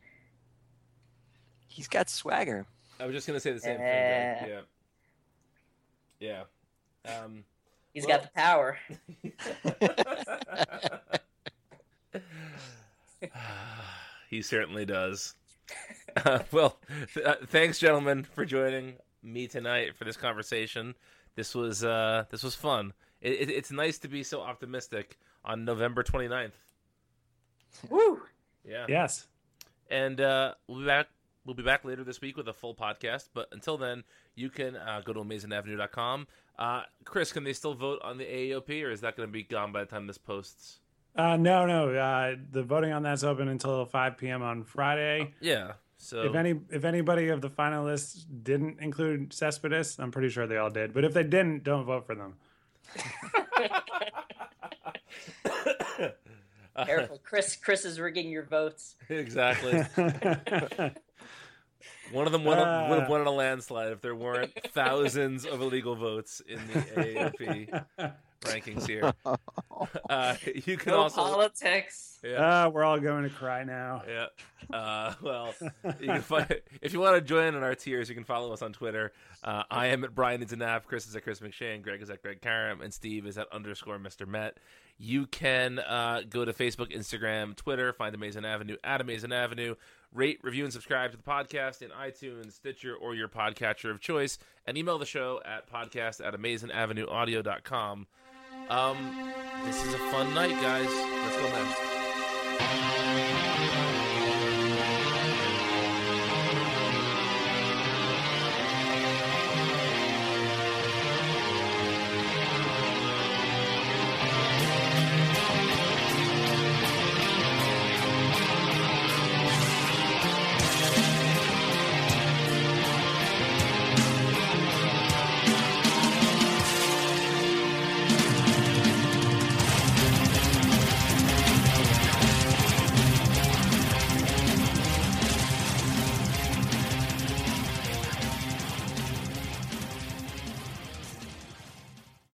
He's 1.68 1.88
got 1.88 2.10
swagger. 2.10 2.66
I 3.00 3.06
was 3.06 3.14
just 3.16 3.28
gonna 3.28 3.40
say 3.40 3.52
the 3.54 3.60
same 3.60 3.80
Yeah. 3.80 4.40
thing. 4.40 4.48
Greg. 4.50 4.64
Yeah. 6.20 6.44
Yeah. 7.06 7.24
Um, 7.24 7.44
He's 7.94 8.06
Well- 8.06 8.18
got 8.20 8.24
the 8.24 8.30
power. 8.36 8.78
he 14.30 14.42
certainly 14.42 14.86
does. 14.86 15.36
Uh, 16.18 16.40
well, 16.52 16.78
th- 17.14 17.26
uh, 17.26 17.36
thanks, 17.48 17.80
gentlemen, 17.80 18.24
for 18.24 18.46
joining 18.46 18.96
me 19.24 19.48
tonight 19.48 19.96
for 19.96 20.04
this 20.06 20.18
conversation. 20.18 20.96
This 21.36 21.54
was 21.56 21.84
uh, 21.84 22.26
this 22.30 22.44
was 22.44 22.56
fun. 22.56 22.94
It, 23.22 23.34
it, 23.34 23.50
it's 23.50 23.72
nice 23.72 23.98
to 24.00 24.08
be 24.08 24.24
so 24.24 24.42
optimistic 24.42 25.18
on 25.44 25.66
November 25.66 26.04
29th. 26.04 26.52
Woo! 27.90 28.22
Yeah. 28.66 28.86
yes 28.90 29.28
And 29.90 30.20
uh, 30.22 30.56
we'll 30.68 30.80
be 30.80 30.86
back. 30.86 31.08
We'll 31.46 31.56
be 31.56 31.64
back 31.64 31.86
later 31.86 32.04
this 32.04 32.22
week 32.22 32.38
with 32.38 32.48
a 32.48 32.54
full 32.54 32.76
podcast. 32.76 33.30
But 33.34 33.48
until 33.52 33.78
then, 33.78 34.04
you 34.36 34.50
can 34.50 34.76
uh, 34.76 35.02
go 35.04 35.14
to 35.14 35.20
amazingavenue.com. 35.22 36.28
Uh, 36.58 36.84
Chris, 37.06 37.32
can 37.32 37.44
they 37.44 37.54
still 37.54 37.74
vote 37.74 38.00
on 38.04 38.18
the 38.18 38.26
AAOP, 38.26 38.84
or 38.86 38.92
is 38.92 39.02
that 39.02 39.16
going 39.16 39.28
to 39.28 39.34
be 39.34 39.44
gone 39.44 39.72
by 39.72 39.80
the 39.82 39.86
time 39.86 40.08
this 40.08 40.18
posts? 40.18 40.80
uh, 41.16 41.36
no 41.38 41.66
no 41.66 41.90
uh, 41.96 42.36
the 42.52 42.62
voting 42.62 42.92
on 42.92 43.02
that's 43.02 43.24
open 43.24 43.48
until 43.48 43.84
5 43.84 44.18
p.m 44.18 44.44
on 44.44 44.64
friday 44.64 45.34
Yeah. 45.42 45.72
So 46.02 46.24
if 46.24 46.34
any 46.34 46.56
if 46.70 46.86
anybody 46.86 47.28
of 47.28 47.42
the 47.42 47.50
finalists 47.50 48.24
didn't 48.44 48.80
include 48.80 49.34
cespedes 49.34 50.00
i'm 50.00 50.12
pretty 50.12 50.30
sure 50.30 50.48
they 50.48 50.58
all 50.58 50.70
did 50.70 50.94
but 50.94 51.04
if 51.04 51.14
they 51.14 51.24
didn't 51.24 51.64
don't 51.64 51.84
vote 51.84 52.08
for 52.08 52.16
them 52.16 52.36
Careful, 56.86 57.20
Chris. 57.24 57.56
Chris 57.56 57.86
is 57.86 58.00
rigging 58.00 58.30
your 58.30 58.44
votes. 58.44 58.96
exactly. 59.10 59.74
One 62.12 62.26
of 62.26 62.32
them 62.32 62.44
would 62.46 62.58
have, 62.58 62.68
uh. 62.68 62.88
would 62.90 63.00
have 63.02 63.10
won 63.10 63.22
in 63.22 63.28
a 63.28 63.32
landslide 63.32 63.92
if 63.92 64.02
there 64.02 64.16
weren't 64.16 64.52
thousands 64.74 65.46
of 65.46 65.62
illegal 65.62 65.96
votes 65.96 66.42
in 66.48 66.60
the 66.68 66.80
AAOP. 66.80 67.86
rankings 68.42 68.88
here. 68.88 69.14
Uh, 70.10 70.36
you 70.66 70.76
can 70.76 70.92
No 70.92 71.04
also 71.04 71.22
politics. 71.22 72.20
yeah. 72.22 72.66
Uh, 72.66 72.70
we're 72.70 72.84
all 72.84 73.00
going 73.00 73.24
to 73.24 73.30
cry 73.30 73.64
now. 73.64 74.04
Yeah. 74.06 74.26
Uh, 74.76 75.14
well, 75.22 75.54
you 76.02 76.08
can 76.08 76.22
find, 76.22 76.60
if 76.82 76.92
you 76.92 77.00
want 77.00 77.16
to 77.16 77.22
join 77.22 77.56
in 77.56 77.64
our 77.64 77.76
tears, 77.76 78.10
you 78.10 78.16
can 78.16 78.26
follow 78.26 78.52
us 78.52 78.62
on 78.62 78.74
Twitter. 78.74 79.14
Uh, 79.42 79.64
I 79.72 79.88
am 79.88 80.04
at 80.04 80.14
Brian 80.14 80.44
Zanap, 80.44 80.84
Chris 80.84 81.08
is 81.08 81.16
at 81.16 81.24
Chris 81.24 81.40
McShane, 81.40 81.82
Greg 81.82 82.02
is 82.02 82.10
at 82.10 82.22
Greg 82.22 82.42
Karam, 82.42 82.82
and 82.82 82.94
Steve 82.94 83.26
is 83.26 83.38
at 83.38 83.48
underscore 83.54 83.98
Mr. 84.00 84.28
Met. 84.28 84.58
You 84.98 85.28
can 85.28 85.80
uh, 85.80 86.24
go 86.30 86.44
to 86.44 86.52
Facebook, 86.52 86.94
Instagram, 86.94 87.56
Twitter, 87.56 87.94
find 87.94 88.14
Amazing 88.14 88.44
Avenue 88.44 88.76
at 88.84 89.00
Amazing 89.00 89.32
Avenue. 89.32 89.76
Rate, 90.14 90.40
review, 90.44 90.66
and 90.66 90.74
subscribe 90.74 91.12
to 91.12 91.18
the 91.18 91.24
podcast 91.24 91.82
in 91.82 91.90
iTunes, 91.92 92.52
Stitcher, 92.52 92.96
or 92.96 93.16
your 93.16 93.30
podcatcher 93.30 93.92
of 93.92 94.02
choice. 94.02 94.40
And 94.68 94.78
email 94.78 94.98
the 94.98 95.06
show 95.06 95.40
at 95.46 95.72
podcast 95.72 96.20
at 96.26 96.34
amazingavenueaudio.com. 96.34 98.08
Um, 98.70 99.34
this 99.66 99.84
is 99.84 99.96
a 99.96 99.98
fun 100.12 100.32
night, 100.36 100.56
guys. 100.62 100.88
Let's 100.88 101.38
go 101.38 101.50
next. 101.50 101.89